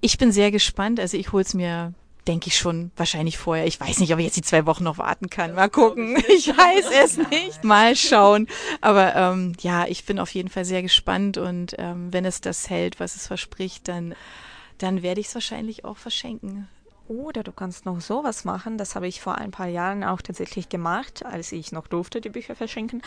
ich 0.00 0.16
bin 0.16 0.32
sehr 0.32 0.50
gespannt. 0.50 0.98
Also 0.98 1.18
ich 1.18 1.32
hole 1.32 1.42
es 1.42 1.52
mir 1.52 1.92
denke 2.30 2.46
ich 2.46 2.56
schon 2.56 2.92
wahrscheinlich 2.96 3.38
vorher. 3.38 3.66
Ich 3.66 3.80
weiß 3.80 3.98
nicht, 3.98 4.12
ob 4.12 4.20
ich 4.20 4.26
jetzt 4.26 4.36
die 4.36 4.42
zwei 4.42 4.64
Wochen 4.64 4.84
noch 4.84 4.98
warten 4.98 5.30
kann. 5.30 5.54
Mal 5.54 5.68
gucken. 5.68 6.16
Ich 6.28 6.46
weiß 6.46 6.86
es 7.04 7.16
nicht. 7.28 7.64
Mal 7.64 7.96
schauen. 7.96 8.46
Aber 8.80 9.16
ähm, 9.16 9.54
ja, 9.60 9.86
ich 9.86 10.04
bin 10.04 10.20
auf 10.20 10.32
jeden 10.32 10.48
Fall 10.48 10.64
sehr 10.64 10.80
gespannt 10.80 11.38
und 11.38 11.74
ähm, 11.78 12.12
wenn 12.12 12.24
es 12.24 12.40
das 12.40 12.70
hält, 12.70 13.00
was 13.00 13.16
es 13.16 13.26
verspricht, 13.26 13.88
dann, 13.88 14.14
dann 14.78 15.02
werde 15.02 15.20
ich 15.20 15.26
es 15.26 15.34
wahrscheinlich 15.34 15.84
auch 15.84 15.96
verschenken. 15.96 16.68
Oder 17.08 17.42
du 17.42 17.50
kannst 17.50 17.84
noch 17.84 18.00
sowas 18.00 18.44
machen. 18.44 18.78
Das 18.78 18.94
habe 18.94 19.08
ich 19.08 19.20
vor 19.20 19.34
ein 19.34 19.50
paar 19.50 19.66
Jahren 19.66 20.04
auch 20.04 20.22
tatsächlich 20.22 20.68
gemacht, 20.68 21.26
als 21.26 21.50
ich 21.50 21.72
noch 21.72 21.88
durfte, 21.88 22.20
die 22.20 22.30
Bücher 22.30 22.54
verschenken. 22.54 23.02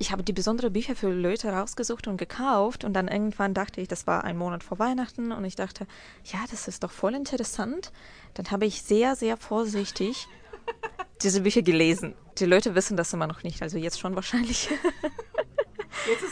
Ich 0.00 0.12
habe 0.12 0.22
die 0.22 0.32
besonderen 0.32 0.72
Bücher 0.72 0.96
für 0.96 1.12
Leute 1.12 1.50
rausgesucht 1.50 2.08
und 2.08 2.16
gekauft 2.16 2.84
und 2.84 2.94
dann 2.94 3.06
irgendwann 3.06 3.52
dachte 3.52 3.82
ich, 3.82 3.88
das 3.88 4.06
war 4.06 4.24
ein 4.24 4.38
Monat 4.38 4.64
vor 4.64 4.78
Weihnachten 4.78 5.30
und 5.30 5.44
ich 5.44 5.56
dachte, 5.56 5.86
ja, 6.24 6.38
das 6.50 6.68
ist 6.68 6.82
doch 6.82 6.90
voll 6.90 7.14
interessant. 7.14 7.92
Dann 8.32 8.50
habe 8.50 8.64
ich 8.64 8.80
sehr, 8.80 9.14
sehr 9.14 9.36
vorsichtig 9.36 10.26
diese 11.22 11.42
Bücher 11.42 11.60
gelesen. 11.60 12.14
Die 12.38 12.46
Leute 12.46 12.74
wissen 12.74 12.96
das 12.96 13.12
immer 13.12 13.26
noch 13.26 13.42
nicht, 13.42 13.60
also 13.60 13.76
jetzt 13.76 14.00
schon 14.00 14.14
wahrscheinlich. 14.14 14.70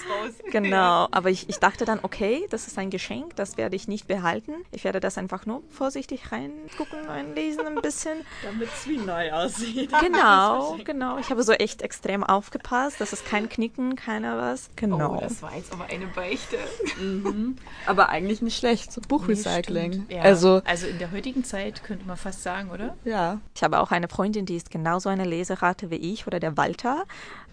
Raus. 0.08 0.34
Genau, 0.50 1.08
aber 1.10 1.28
ich, 1.30 1.48
ich 1.50 1.58
dachte 1.58 1.84
dann, 1.84 2.00
okay, 2.02 2.46
das 2.50 2.66
ist 2.66 2.78
ein 2.78 2.88
Geschenk, 2.88 3.36
das 3.36 3.58
werde 3.58 3.76
ich 3.76 3.86
nicht 3.86 4.06
behalten. 4.06 4.52
Ich 4.72 4.84
werde 4.84 4.98
das 4.98 5.18
einfach 5.18 5.44
nur 5.44 5.62
vorsichtig 5.68 6.32
reingucken, 6.32 7.06
reinlesen 7.06 7.66
ein 7.66 7.82
bisschen. 7.82 8.24
Damit 8.42 8.68
es 8.68 8.88
wie 8.88 8.96
neu 8.96 9.30
aussieht. 9.32 9.92
Genau, 10.00 10.78
genau. 10.84 11.18
Ich 11.18 11.30
habe 11.30 11.42
so 11.42 11.52
echt 11.52 11.82
extrem 11.82 12.24
aufgepasst, 12.24 13.00
dass 13.00 13.12
es 13.12 13.24
kein 13.24 13.48
Knicken, 13.48 13.94
keiner 13.94 14.38
was. 14.38 14.70
Genau. 14.76 15.16
Oh, 15.16 15.20
das 15.20 15.42
war 15.42 15.54
jetzt 15.54 15.72
aber 15.72 15.84
eine 15.84 16.06
Beichte. 16.06 16.56
Mhm. 16.98 17.56
Aber 17.86 18.08
eigentlich 18.08 18.40
nicht 18.40 18.58
schlecht, 18.58 18.90
so 18.90 19.00
Buchrecycling. 19.02 20.06
Nee, 20.08 20.16
ja. 20.16 20.22
also, 20.22 20.62
also 20.64 20.86
in 20.86 20.98
der 20.98 21.12
heutigen 21.12 21.44
Zeit 21.44 21.84
könnte 21.84 22.06
man 22.06 22.16
fast 22.16 22.42
sagen, 22.42 22.70
oder? 22.70 22.96
Ja. 23.04 23.40
Ich 23.54 23.62
habe 23.62 23.80
auch 23.80 23.90
eine 23.90 24.08
Freundin, 24.08 24.46
die 24.46 24.56
ist 24.56 24.70
genauso 24.70 25.08
eine 25.08 25.24
Leserate 25.24 25.90
wie 25.90 25.96
ich 25.96 26.26
oder 26.26 26.40
der 26.40 26.56
Walter, 26.56 27.04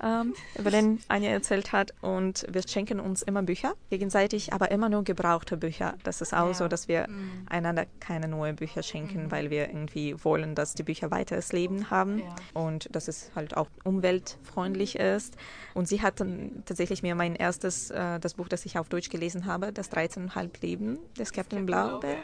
ähm, 0.04 0.34
über 0.58 0.72
den 0.72 1.00
Anja 1.08 1.30
erzählt 1.30 1.72
hat 1.72 1.94
und 2.02 2.46
wir 2.50 2.62
schenken 2.68 3.00
uns 3.00 3.22
immer 3.22 3.44
Bücher 3.44 3.74
gegenseitig, 3.90 4.54
aber 4.54 4.72
immer 4.72 4.90
nur 4.90 5.04
gebrauchte 5.04 5.58
Bücher. 5.58 5.96
Das 6.04 6.22
ist 6.22 6.34
auch 6.34 6.48
ja. 6.48 6.54
so, 6.54 6.68
dass 6.68 6.88
wir 6.88 7.08
mhm. 7.08 7.46
einander 7.50 7.86
keine 8.00 8.28
neuen 8.28 8.56
Bücher 8.56 8.84
schenken, 8.84 9.24
mhm. 9.24 9.32
weil 9.32 9.50
wir 9.50 9.68
irgendwie 9.68 10.16
wollen, 10.24 10.56
dass 10.56 10.74
die 10.74 10.84
Bücher 10.84 11.12
weiteres 11.12 11.54
Leben 11.54 11.90
haben 11.90 12.20
ja. 12.20 12.36
und 12.54 12.94
dass 12.96 13.08
es 13.08 13.32
halt 13.36 13.58
auch 13.58 13.68
umweltfreundlich 13.84 14.98
ist. 14.98 15.36
Und 15.74 15.88
sie 15.88 16.02
hat 16.02 16.20
dann 16.20 16.64
tatsächlich 16.66 17.04
mir 17.04 17.16
mein 17.16 17.36
erstes, 17.36 17.92
äh, 17.92 18.20
das 18.20 18.36
Buch, 18.36 18.48
das 18.48 18.66
ich 18.66 18.78
auf 18.78 18.90
Deutsch 18.90 19.10
gelesen 19.10 19.46
habe, 19.46 19.72
das 19.74 19.92
13,5 19.92 20.62
Leben 20.62 21.00
des 21.18 21.32
Captain 21.32 21.66
Blaubeer. 21.66 22.18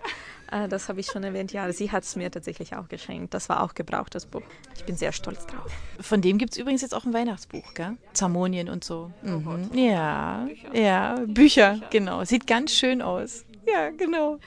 Äh, 0.52 0.68
das 0.68 0.90
habe 0.90 1.00
ich 1.00 1.08
schon 1.08 1.24
erwähnt. 1.24 1.54
Ja, 1.54 1.72
sie 1.72 1.92
hat 1.92 2.04
es 2.04 2.16
mir 2.16 2.30
tatsächlich 2.30 2.76
auch 2.76 2.88
geschenkt. 2.90 3.34
Das 3.34 3.50
war 3.50 3.64
auch 3.64 3.74
gebrauchtes 3.74 4.26
Buch. 4.26 4.44
Ich 4.76 4.84
bin 4.84 4.96
sehr 4.96 5.12
stolz 5.12 5.46
drauf. 5.48 5.72
Von 6.00 6.22
dem 6.22 6.38
gibt 6.38 6.54
es 6.54 6.60
übrigens 6.60 6.82
jetzt 6.82 6.94
auch 6.94 7.06
ein 7.06 7.14
Weihnachtsbuch, 7.14 7.61
gell? 7.74 7.98
Zamonien 8.14 8.70
und 8.70 8.84
so. 8.84 9.12
Mhm. 9.22 9.70
Ja, 9.74 10.46
Bücher. 10.48 10.76
ja, 10.76 11.16
Bücher, 11.28 11.80
genau. 11.90 12.24
Sieht 12.24 12.48
ganz 12.48 12.72
schön 12.74 13.02
aus. 13.02 13.46
Ja, 13.68 13.90
genau. 13.90 14.40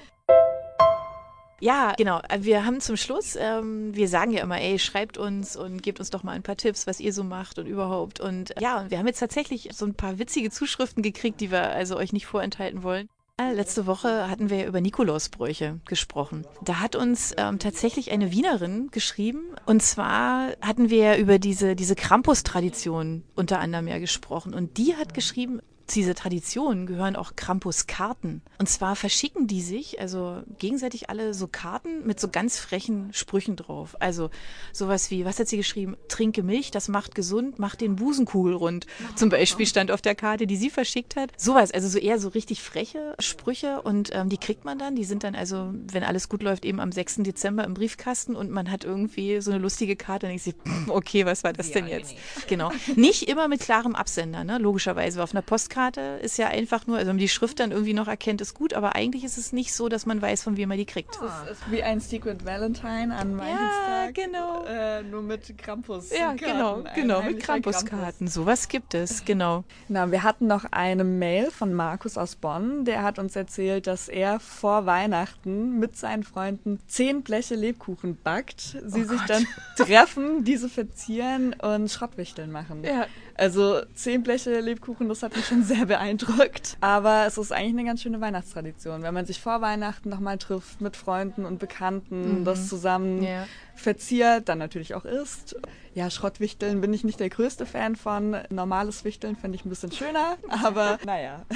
Ja, 1.60 1.94
genau. 1.96 2.20
Wir 2.40 2.66
haben 2.66 2.80
zum 2.80 2.96
Schluss, 2.96 3.36
ähm, 3.40 3.94
wir 3.94 4.08
sagen 4.08 4.32
ja 4.32 4.42
immer, 4.42 4.60
ey, 4.60 4.78
schreibt 4.78 5.16
uns 5.16 5.56
und 5.56 5.82
gebt 5.82 5.98
uns 5.98 6.10
doch 6.10 6.22
mal 6.22 6.32
ein 6.32 6.42
paar 6.42 6.56
Tipps, 6.56 6.86
was 6.86 7.00
ihr 7.00 7.12
so 7.12 7.24
macht 7.24 7.58
und 7.58 7.66
überhaupt. 7.66 8.20
Und 8.20 8.54
ja, 8.60 8.80
und 8.80 8.90
wir 8.90 8.98
haben 8.98 9.06
jetzt 9.06 9.20
tatsächlich 9.20 9.70
so 9.72 9.86
ein 9.86 9.94
paar 9.94 10.18
witzige 10.18 10.50
Zuschriften 10.50 11.02
gekriegt, 11.02 11.40
die 11.40 11.50
wir 11.50 11.70
also 11.70 11.96
euch 11.96 12.12
nicht 12.12 12.26
vorenthalten 12.26 12.82
wollen. 12.82 13.08
Letzte 13.40 13.86
Woche 13.86 14.30
hatten 14.30 14.48
wir 14.48 14.64
über 14.64 14.80
Nikolausbräuche 14.80 15.80
gesprochen. 15.86 16.46
Da 16.62 16.78
hat 16.78 16.94
uns 16.94 17.34
ähm, 17.36 17.58
tatsächlich 17.58 18.12
eine 18.12 18.30
Wienerin 18.30 18.92
geschrieben. 18.92 19.40
Und 19.66 19.82
zwar 19.82 20.50
hatten 20.60 20.88
wir 20.88 21.16
über 21.16 21.40
diese, 21.40 21.74
diese 21.74 21.96
Krampus-Tradition 21.96 23.24
unter 23.34 23.58
anderem 23.58 23.88
ja 23.88 23.98
gesprochen. 23.98 24.54
Und 24.54 24.78
die 24.78 24.94
hat 24.94 25.14
geschrieben, 25.14 25.60
zu 25.86 25.98
dieser 25.98 26.14
Tradition 26.14 26.86
gehören 26.86 27.14
auch 27.14 27.36
Krampus-Karten. 27.36 28.40
Und 28.58 28.68
zwar 28.68 28.96
verschicken 28.96 29.46
die 29.46 29.60
sich, 29.60 30.00
also 30.00 30.42
gegenseitig 30.58 31.10
alle 31.10 31.34
so 31.34 31.46
Karten 31.46 32.06
mit 32.06 32.18
so 32.18 32.28
ganz 32.28 32.58
frechen 32.58 33.12
Sprüchen 33.12 33.56
drauf. 33.56 33.94
Also 34.00 34.30
sowas 34.72 35.10
wie, 35.10 35.26
was 35.26 35.38
hat 35.38 35.48
sie 35.48 35.58
geschrieben? 35.58 35.96
Trinke 36.08 36.42
Milch, 36.42 36.70
das 36.70 36.88
macht 36.88 37.14
gesund, 37.14 37.58
macht 37.58 37.82
den 37.82 37.96
Busenkugel 37.96 38.54
rund. 38.54 38.86
Zum 39.14 39.28
Beispiel 39.28 39.66
stand 39.66 39.90
auf 39.90 40.00
der 40.00 40.14
Karte, 40.14 40.46
die 40.46 40.56
sie 40.56 40.70
verschickt 40.70 41.16
hat. 41.16 41.32
Sowas, 41.36 41.70
also 41.70 41.88
so 41.88 41.98
eher 41.98 42.18
so 42.18 42.28
richtig 42.28 42.62
freche 42.62 43.14
Sprüche 43.18 43.82
und 43.82 44.10
ähm, 44.14 44.30
die 44.30 44.38
kriegt 44.38 44.64
man 44.64 44.78
dann. 44.78 44.96
Die 44.96 45.04
sind 45.04 45.22
dann 45.22 45.34
also, 45.34 45.74
wenn 45.92 46.02
alles 46.02 46.30
gut 46.30 46.42
läuft, 46.42 46.64
eben 46.64 46.80
am 46.80 46.92
6. 46.92 47.16
Dezember 47.18 47.64
im 47.64 47.74
Briefkasten 47.74 48.36
und 48.36 48.50
man 48.50 48.70
hat 48.70 48.84
irgendwie 48.84 49.42
so 49.42 49.50
eine 49.50 49.60
lustige 49.60 49.96
Karte 49.96 50.26
und 50.26 50.32
ich 50.32 50.42
sehe, 50.42 50.54
okay, 50.88 51.26
was 51.26 51.44
war 51.44 51.52
das 51.52 51.70
denn 51.72 51.86
jetzt? 51.86 52.14
Genau. 52.48 52.72
Nicht 52.96 53.28
immer 53.28 53.48
mit 53.48 53.60
klarem 53.60 53.94
Absender, 53.94 54.44
ne? 54.44 54.58
logischerweise. 54.58 55.22
Auf 55.22 55.32
einer 55.32 55.42
Postkarte 55.42 55.73
Postkarte 55.74 56.20
ist 56.22 56.38
ja 56.38 56.48
einfach 56.48 56.86
nur, 56.86 56.96
also 56.96 57.08
wenn 57.08 57.16
man 57.16 57.20
die 57.20 57.28
Schrift 57.28 57.60
dann 57.60 57.72
irgendwie 57.72 57.94
noch 57.94 58.06
erkennt, 58.06 58.40
ist 58.40 58.54
gut, 58.54 58.74
aber 58.74 58.94
eigentlich 58.94 59.24
ist 59.24 59.38
es 59.38 59.52
nicht 59.52 59.74
so, 59.74 59.88
dass 59.88 60.06
man 60.06 60.22
weiß, 60.22 60.42
von 60.42 60.56
wem 60.56 60.68
man 60.68 60.78
die 60.78 60.86
kriegt. 60.86 61.18
Das 61.20 61.50
ist 61.50 61.70
wie 61.70 61.82
ein 61.82 62.00
Secret 62.00 62.44
Valentine 62.44 63.14
an 63.14 63.36
Valentinstag. 63.36 64.16
Ja, 64.16 64.26
genau. 64.26 64.64
Äh, 64.64 65.02
nur 65.02 65.22
mit 65.22 65.58
Krampus. 65.58 66.10
Ja, 66.16 66.32
genau, 66.34 66.84
genau, 66.94 67.22
mit 67.22 67.40
Krampuskarten. 67.40 67.98
Krampus. 67.98 68.34
Sowas 68.34 68.68
gibt 68.68 68.94
es, 68.94 69.24
genau. 69.24 69.64
Na, 69.88 70.10
wir 70.10 70.22
hatten 70.22 70.46
noch 70.46 70.64
eine 70.70 71.04
Mail 71.04 71.50
von 71.50 71.74
Markus 71.74 72.16
aus 72.16 72.36
Bonn, 72.36 72.84
der 72.84 73.02
hat 73.02 73.18
uns 73.18 73.34
erzählt, 73.34 73.86
dass 73.86 74.08
er 74.08 74.40
vor 74.40 74.86
Weihnachten 74.86 75.78
mit 75.78 75.96
seinen 75.96 76.22
Freunden 76.22 76.78
zehn 76.86 77.22
Bleche 77.22 77.56
Lebkuchen 77.56 78.16
backt, 78.22 78.60
sie 78.60 79.02
oh 79.02 79.08
sich 79.08 79.18
Gott. 79.18 79.30
dann 79.30 79.46
treffen, 79.76 80.44
diese 80.44 80.68
verzieren 80.68 81.54
und 81.54 81.90
Schrottwichteln 81.90 82.52
machen. 82.52 82.84
Ja. 82.84 83.06
Also 83.36 83.80
zehn 83.94 84.22
Bleche 84.22 84.60
Lebkuchen, 84.60 85.08
das 85.08 85.22
hat 85.22 85.34
mich 85.34 85.46
schon 85.46 85.62
sehr 85.64 85.86
beeindruckt. 85.86 86.76
Aber 86.80 87.24
es 87.26 87.36
ist 87.36 87.52
eigentlich 87.52 87.74
eine 87.74 87.84
ganz 87.84 88.02
schöne 88.02 88.20
Weihnachtstradition, 88.20 89.02
wenn 89.02 89.14
man 89.14 89.26
sich 89.26 89.40
vor 89.40 89.60
Weihnachten 89.60 90.08
nochmal 90.08 90.38
trifft 90.38 90.80
mit 90.80 90.96
Freunden 90.96 91.44
und 91.44 91.58
Bekannten, 91.58 92.40
mhm. 92.40 92.44
das 92.44 92.68
zusammen 92.68 93.22
ja. 93.22 93.46
Verziert, 93.74 94.48
dann 94.48 94.58
natürlich 94.58 94.94
auch 94.94 95.04
isst. 95.04 95.56
Ja, 95.94 96.10
Schrottwichteln 96.10 96.80
bin 96.80 96.92
ich 96.92 97.04
nicht 97.04 97.20
der 97.20 97.30
größte 97.30 97.66
Fan 97.66 97.94
von. 97.94 98.36
Normales 98.50 99.04
Wichteln 99.04 99.36
fände 99.36 99.56
ich 99.56 99.64
ein 99.64 99.68
bisschen 99.68 99.92
schöner, 99.92 100.36
aber 100.48 100.98
naja. 101.06 101.46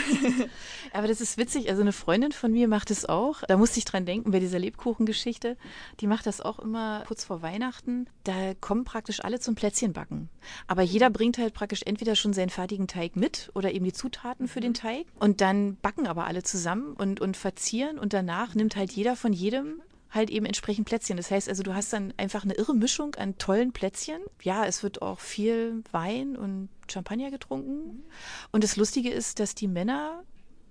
aber 0.92 1.09
das 1.09 1.20
ist 1.20 1.38
witzig. 1.38 1.68
Also 1.68 1.83
eine 1.83 1.92
Freundin 1.92 2.31
von 2.31 2.52
mir 2.52 2.68
macht 2.68 2.92
es 2.92 3.04
auch. 3.04 3.42
Da 3.48 3.57
musste 3.57 3.78
ich 3.78 3.85
dran 3.85 4.07
denken 4.07 4.31
bei 4.31 4.38
dieser 4.38 4.61
Lebkuchengeschichte. 4.61 5.57
Die 5.98 6.07
macht 6.07 6.26
das 6.26 6.40
auch 6.40 6.61
immer 6.61 7.02
kurz 7.09 7.24
vor 7.24 7.42
Weihnachten. 7.42 8.07
Da 8.22 8.54
kommen 8.61 8.85
praktisch 8.85 9.24
alle 9.24 9.40
zum 9.40 9.57
Plätzchenbacken. 9.57 10.28
Aber 10.68 10.83
jeder 10.83 11.11
bringt 11.11 11.38
halt 11.38 11.52
praktisch 11.52 11.83
entweder 11.85 12.14
schon 12.14 12.33
seinen 12.33 12.50
fertigen 12.50 12.87
Teig 12.87 13.16
mit 13.16 13.50
oder 13.54 13.72
eben 13.72 13.85
die 13.85 13.92
Zutaten 13.92 14.46
für 14.46 14.61
den 14.61 14.74
Teig. 14.74 15.07
Und 15.18 15.40
dann 15.40 15.76
backen 15.83 16.07
aber 16.07 16.26
alle 16.26 16.44
zusammen 16.44 16.92
und, 16.92 17.20
und 17.20 17.37
verzieren. 17.37 17.98
Und 17.98 18.12
danach 18.12 18.54
nimmt 18.54 18.76
halt 18.76 18.92
jeder 18.92 19.16
von 19.16 19.33
jedem 19.33 19.81
halt 20.11 20.31
eben 20.31 20.47
entsprechend 20.47 20.87
Plätzchen. 20.87 21.16
Das 21.16 21.31
heißt 21.31 21.49
also, 21.49 21.62
du 21.62 21.75
hast 21.75 21.92
dann 21.92 22.14
einfach 22.16 22.44
eine 22.44 22.55
irre 22.55 22.75
Mischung 22.75 23.14
an 23.16 23.38
tollen 23.38 23.73
Plätzchen. 23.73 24.21
Ja, 24.42 24.64
es 24.64 24.83
wird 24.83 25.03
auch 25.03 25.21
viel 25.21 25.83
Wein 25.92 26.37
und 26.37 26.68
Champagner 26.90 27.31
getrunken. 27.31 28.05
Und 28.51 28.64
das 28.64 28.77
Lustige 28.77 29.11
ist, 29.11 29.40
dass 29.40 29.55
die 29.55 29.68
Männer 29.68 30.23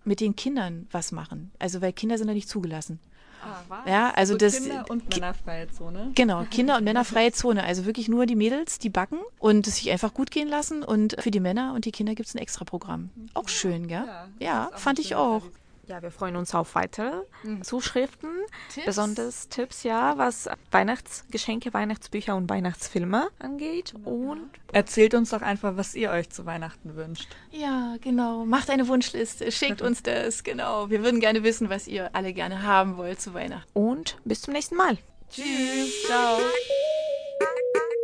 mit 0.03 0.19
den 0.19 0.35
Kindern 0.35 0.87
was 0.91 1.11
machen. 1.11 1.51
Also, 1.59 1.81
weil 1.81 1.93
Kinder 1.93 2.17
sind 2.17 2.27
da 2.27 2.33
nicht 2.33 2.49
zugelassen. 2.49 2.99
Ah, 3.43 3.83
ja, 3.85 4.09
also, 4.09 4.33
also 4.33 4.37
das 4.37 4.57
Kinder 4.57 4.85
und 4.89 5.09
männerfreie 5.09 5.69
Zone. 5.69 6.11
Genau, 6.15 6.43
Kinder 6.49 6.77
und 6.77 6.83
männerfreie 6.83 7.31
Zone. 7.31 7.63
Also 7.63 7.85
wirklich 7.85 8.09
nur 8.09 8.25
die 8.25 8.35
Mädels, 8.35 8.79
die 8.79 8.89
backen 8.89 9.19
und 9.37 9.67
es 9.67 9.75
sich 9.75 9.91
einfach 9.91 10.13
gut 10.13 10.31
gehen 10.31 10.47
lassen. 10.47 10.83
Und 10.83 11.15
für 11.19 11.31
die 11.31 11.39
Männer 11.39 11.73
und 11.75 11.85
die 11.85 11.91
Kinder 11.91 12.15
gibt 12.15 12.27
es 12.29 12.35
ein 12.35 12.39
Extra-Programm. 12.39 13.11
Auch 13.35 13.47
schön, 13.47 13.87
gell? 13.87 14.05
Ja, 14.05 14.27
ja 14.39 14.71
fand 14.75 14.99
ich 14.99 15.15
auch. 15.15 15.41
Tradition. 15.41 15.66
Ja, 15.87 16.01
wir 16.01 16.11
freuen 16.11 16.35
uns 16.35 16.53
auf 16.53 16.75
weitere 16.75 17.21
mhm. 17.43 17.63
Zuschriften, 17.63 18.29
Tipps? 18.73 18.85
besonders 18.85 19.47
Tipps, 19.47 19.83
ja, 19.83 20.17
was 20.17 20.49
Weihnachtsgeschenke, 20.71 21.73
Weihnachtsbücher 21.73 22.35
und 22.35 22.49
Weihnachtsfilme 22.49 23.29
angeht. 23.39 23.93
Und 24.03 24.49
erzählt 24.73 25.13
uns 25.13 25.29
doch 25.29 25.41
einfach, 25.41 25.77
was 25.77 25.95
ihr 25.95 26.11
euch 26.11 26.29
zu 26.29 26.45
Weihnachten 26.45 26.97
wünscht. 26.97 27.29
Ja, 27.51 27.95
genau. 28.01 28.43
Macht 28.45 28.69
eine 28.69 28.89
Wunschliste, 28.89 29.49
schickt 29.49 29.81
uns 29.81 30.03
das, 30.03 30.43
genau. 30.43 30.89
Wir 30.89 31.03
würden 31.03 31.21
gerne 31.21 31.43
wissen, 31.43 31.69
was 31.69 31.87
ihr 31.87 32.13
alle 32.13 32.33
gerne 32.33 32.63
haben 32.63 32.97
wollt 32.97 33.21
zu 33.21 33.33
Weihnachten. 33.33 33.69
Und 33.73 34.17
bis 34.25 34.41
zum 34.41 34.53
nächsten 34.53 34.75
Mal. 34.75 34.97
Tschüss. 35.29 36.05
Ciao. 36.05 36.39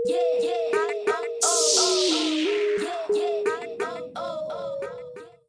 Yeah, 0.05 0.17
yeah. 0.41 1.02